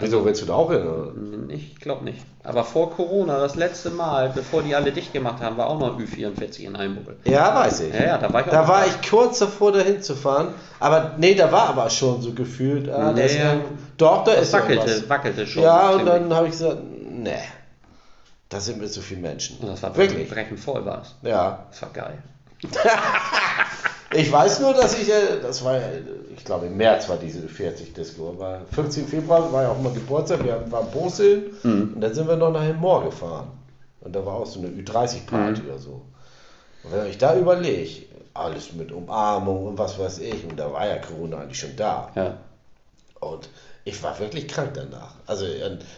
[0.00, 0.86] Wieso willst du da auch hin?
[0.86, 1.12] oder?
[1.52, 2.18] Ich glaube nicht.
[2.44, 5.98] Aber vor Corona, das letzte Mal, bevor die alle dicht gemacht haben, war auch noch
[5.98, 7.16] Ü44 in Einbuckel.
[7.24, 7.92] Ja, weiß ich.
[7.94, 8.86] Ja, ja, da war ich auch Da war da.
[8.86, 10.54] ich kurz davor, da hinzufahren.
[10.78, 12.88] Aber nee, da war aber schon so gefühlt.
[12.88, 13.54] Ah, Nee, ja.
[13.54, 13.64] irgend-
[13.96, 15.08] doch, da Das ist wackelte, irgendwas.
[15.08, 15.62] wackelte schon.
[15.64, 16.14] Ja, und ziemlich.
[16.14, 16.76] dann habe ich gesagt,
[17.10, 17.32] nee,
[18.48, 19.58] da sind mir zu viele Menschen.
[19.58, 20.28] Und das war Wirklich.
[20.28, 21.14] brechend voll war es.
[21.22, 21.66] Ja.
[21.70, 22.18] Das war geil.
[24.14, 26.00] Ich weiß nur, dass ich, äh, das war, äh,
[26.34, 29.06] ich glaube im März war diese 40 Disco, aber 15.
[29.06, 31.92] Februar war ja auch mal Geburtstag, wir waren Boseln Mhm.
[31.94, 33.48] und dann sind wir noch nach Moor gefahren.
[34.00, 35.68] Und da war auch so eine Ü30-Party Mhm.
[35.68, 36.02] oder so.
[36.84, 40.86] Und wenn ich da überlege, alles mit Umarmung und was weiß ich, und da war
[40.86, 42.10] ja Corona eigentlich schon da.
[42.14, 42.38] Ja.
[43.20, 43.50] Und
[43.84, 45.16] ich war wirklich krank danach.
[45.26, 45.44] Also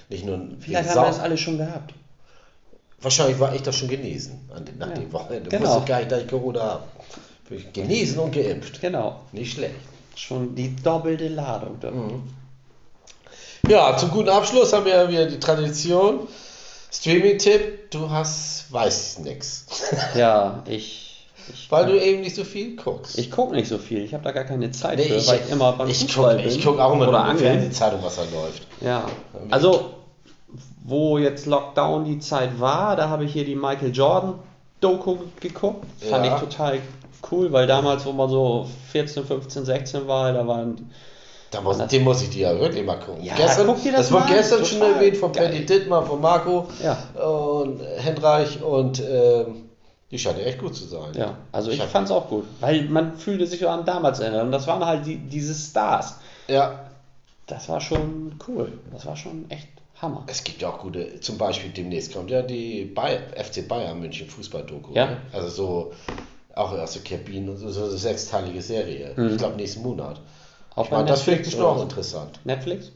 [0.09, 1.95] nicht nur Vielleicht haben wir das alle schon gehabt.
[3.03, 4.95] Wahrscheinlich war ich das schon genesen an den, nach Ja.
[4.95, 5.49] dem Wochenende.
[5.51, 5.75] Genau.
[5.77, 6.83] Wusste gar nicht, dass ich Corona habe.
[7.73, 8.81] Genesen und geimpft.
[8.81, 9.21] Genau.
[9.33, 9.75] Nicht schlecht.
[10.15, 11.79] Schon die doppelte Ladung.
[11.83, 12.23] Mhm.
[13.71, 16.29] Ja, zum guten Abschluss haben wir ja wieder die Tradition.
[16.93, 19.67] Streaming-Tipp, du hast, weißt nix.
[20.17, 21.07] Ja, ich.
[21.53, 23.19] Ich, Weil du eben nicht so viel guckst.
[23.19, 24.05] ich gucke nicht so viel.
[24.05, 26.37] Ich habe da gar keine Zeit Nee, für, ich, weil ich immer beim ich Fußball
[26.37, 26.53] guck, bin.
[26.59, 27.39] ich guck auch immer nur angeln.
[27.61, 28.63] Fernsehzeitung, was da läuft.
[28.83, 29.05] Ja.
[29.51, 29.95] Also,
[30.85, 34.35] wo jetzt Lockdown die Zeit war, da habe ich hier die Michael Jordan
[34.81, 35.85] Doku geguckt.
[36.09, 36.35] Fand Ja.
[36.35, 36.79] ich total
[37.31, 40.91] cool, weil damals, wo man so 14, 15, 16 war, da waren
[41.51, 43.23] Da muss, den muss ich dir ja wirklich mal gucken.
[43.25, 45.33] Ja, gestern, guck dir das das wurde mal an, gestern schon erwähnt von.
[45.33, 46.97] Patty Dittmar, von Marco Ja.
[47.23, 49.67] und Hendreich und ähm,
[50.11, 51.13] Die scheint echt gut zu sein.
[51.15, 54.45] Ja, also ich, Ich hab- fand's auch gut, weil man fühlte sich an damals erinnert
[54.45, 56.17] und das waren halt die, diese Stars.
[56.49, 56.81] Ja,
[57.47, 58.73] Das war schon cool.
[58.93, 59.69] Das war schon echt
[60.03, 60.25] Hammer.
[60.29, 64.29] es gibt ja auch gute, zum Beispiel demnächst kommt ja die Bayer, FC Bayern München
[64.29, 64.95] Fußball-Doku.
[64.95, 65.07] Ja.
[65.07, 65.17] Ne?
[65.33, 65.93] Also so,
[66.55, 69.13] auch aus der Kabine, so, so eine sechsteilige Serie.
[69.17, 69.31] Mhm.
[69.33, 70.21] Ich glaube nächsten Monat.
[70.75, 72.41] Auch Ich meine, das finde ich oder auch interessant.
[72.45, 72.93] Netflix?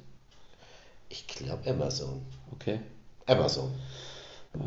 [1.09, 2.23] Ich glaube Amazon.
[2.53, 2.81] Okay.
[3.27, 3.71] Amazon.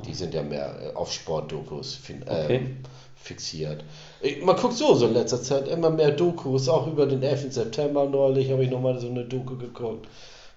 [0.05, 2.55] Die sind ja mehr äh, auf Sportdokus fin- Okay.
[2.57, 2.77] ähm,
[3.15, 3.83] fixiert.
[4.21, 7.53] Ich, man guckt so, so in letzter Zeit immer mehr Dokus, auch über den 11.
[7.53, 10.07] September neulich habe ich nochmal so eine Doku geguckt.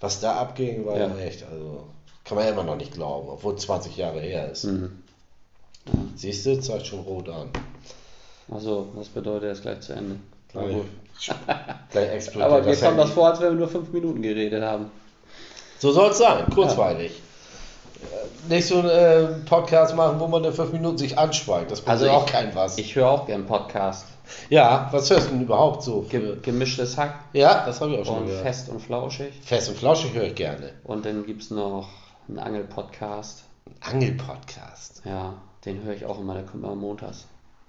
[0.00, 1.08] Was da abging, war Ja.
[1.08, 1.84] ja echt, also
[2.24, 4.64] kann man ja immer noch nicht glauben, obwohl 20 Jahre her ist.
[4.64, 5.02] Mhm.
[6.16, 7.48] Siehst du, zeigt schon rot an.
[8.50, 10.16] Also, das bedeutet, er ist gleich zu Ende.
[10.54, 10.86] Na Gleich, gut.
[11.90, 14.62] gleich explodiert Aber mir das kommt das vor, als wenn wir nur fünf Minuten geredet
[14.62, 14.90] haben.
[15.78, 17.12] So soll es sein, kurzweilig.
[18.02, 21.70] Äh, Nicht so einen äh, Podcast machen, wo man in fünf Minuten sich anschweigt.
[21.70, 22.78] Das bringt Also auch kein was.
[22.78, 24.06] Ich höre auch gern Podcast.
[24.48, 26.02] Ja, was hörst du denn überhaupt so?
[26.08, 26.36] Ge Für?
[26.36, 28.42] gemischtes Hack Ja, das habe ich auch schon und gehört.
[28.42, 29.32] fest und flauschig.
[29.42, 30.72] Fest und flauschig höre ich gerne.
[30.84, 31.88] Und dann gibt es noch
[32.28, 33.44] einen Angel-Podcast.
[33.80, 35.02] Angelpodcast.
[35.04, 37.26] Ja, den höre ich auch immer, der kommt immer montags.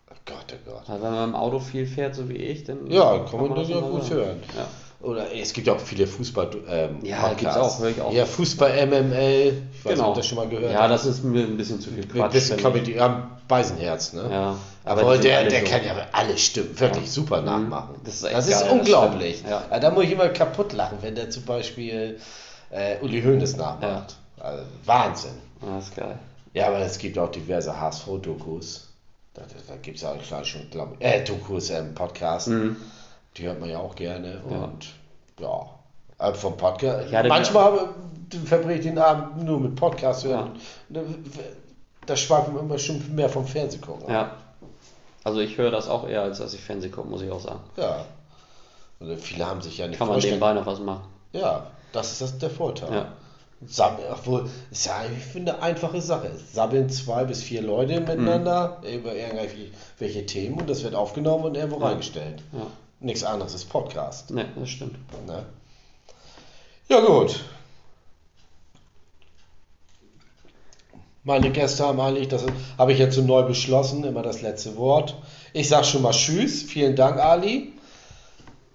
[0.10, 0.90] Oh Gott, oh Gott.
[0.90, 3.70] Also wenn man im Auto viel fährt, so wie ich, dann Ja, kann man das
[3.70, 4.26] ja gut hören.
[4.26, 4.44] hören.
[4.58, 4.68] Ja.
[5.08, 8.14] Oder es gibt ja auch viele Fußball ähm, Ja, gibt's auch, höre ich auch.
[8.14, 9.48] Ja, Fußball MML.
[9.74, 10.10] Ich weiß nicht, Genau.
[10.10, 12.22] ob das schon mal gehört Ja, das ist mir ein bisschen zu viel Quatsch.
[12.24, 12.58] ein bisschen.
[12.58, 14.28] Comedy am Beisenherz, ne?
[14.32, 15.72] Ja, Aber, sind der, der so.
[15.72, 17.12] kann ja alle Stimmen wirklich Ja.
[17.12, 17.46] super Mhm.
[17.46, 17.96] nachmachen.
[18.06, 19.36] Das ist Das ist, das unglaublich.
[19.40, 19.52] stimmt.
[19.52, 19.64] Ja.
[19.70, 22.18] Ja, da muss ich immer kaputt lachen, wenn der zum Beispiel
[22.72, 24.16] äh, Uli Hoeneß nachmacht.
[24.40, 25.34] Also, Wahnsinn.
[25.62, 26.18] Ja, ist geil.
[26.54, 28.88] Ja, aber es gibt auch diverse HSV-Dokus.
[29.34, 32.48] Da, da, da gibt es ja auch klar schon, glaube ich, äh, Dokus, ähm, Podcasts.
[32.48, 32.76] Mhm.
[33.38, 34.42] Die hört man ja auch gerne.
[34.50, 34.58] Ja.
[34.64, 34.88] Und
[35.40, 35.70] ja,
[36.18, 37.12] aber vom Podcast.
[37.12, 37.90] Ja, manchmal
[38.46, 40.52] verbringe ich den Abend nur mit Podcast hören.
[42.06, 44.12] Da schweifen wir immer schon mehr vom Fernsehen gucken.
[44.12, 44.32] Ja.
[45.24, 47.60] Also ich höre das auch eher, als dass ich Fernsehen gucke, muss ich auch sagen.
[47.78, 48.06] Ja.
[49.00, 51.04] Also viele haben sich ja nicht Kann man vorstellen- nebenbei noch was machen.
[51.34, 52.92] Ja, das ist das, der Vorteil.
[52.94, 53.08] Ja.
[53.68, 56.32] Sabbeln, obwohl, ist ja, ich finde, eine einfache Sache.
[56.52, 58.88] Sabbeln zwei bis vier Leute miteinander Mhm.
[58.94, 59.68] über irgendwelche
[60.00, 62.42] welche Themen und das wird aufgenommen und irgendwo reingestellt.
[62.54, 62.66] Ja.
[63.00, 64.32] Nichts anderes ist Podcast.
[64.32, 64.96] Ne, das stimmt.
[65.28, 65.46] Ne?
[66.90, 67.40] Ja, gut.
[71.24, 72.46] Meine Gäste haben eigentlich, das
[72.78, 75.16] habe ich jetzt so neu beschlossen, immer das letzte Wort.
[75.54, 76.64] Ich sage schon mal Tschüss.
[76.64, 77.74] Vielen Dank, Ali.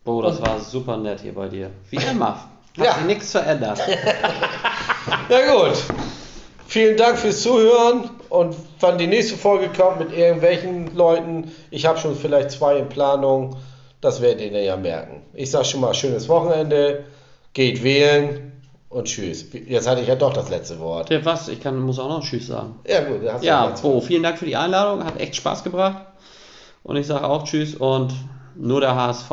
[0.05, 1.71] Bo, das war super nett hier bei dir.
[1.91, 2.49] Wie immer.
[2.79, 2.95] Hat Ja.
[2.95, 3.81] sich nichts verändert.
[5.29, 5.77] Ja gut.
[6.67, 11.99] Vielen Dank fürs Zuhören und wann die nächste Folge kommt mit irgendwelchen Leuten, ich habe
[11.99, 13.57] schon vielleicht zwei in Planung,
[14.01, 15.23] das werdet ihr ja merken.
[15.33, 17.05] Ich sage schon mal schönes Wochenende,
[17.55, 18.53] geht wählen
[18.97, 19.45] und tschüss.
[19.53, 21.11] Jetzt hatte ich ja doch das letzte Wort.
[21.11, 21.49] Der was?
[21.49, 22.77] Ich kann, muss auch noch Tschüss sagen.
[22.89, 25.05] Ja gut, dann hast Ja, Bo, vielen Dank für die Einladung.
[25.05, 26.07] Hat echt Spaß gebracht.
[26.83, 28.15] Und ich sage auch Tschüss und
[28.55, 29.31] nur der HSV.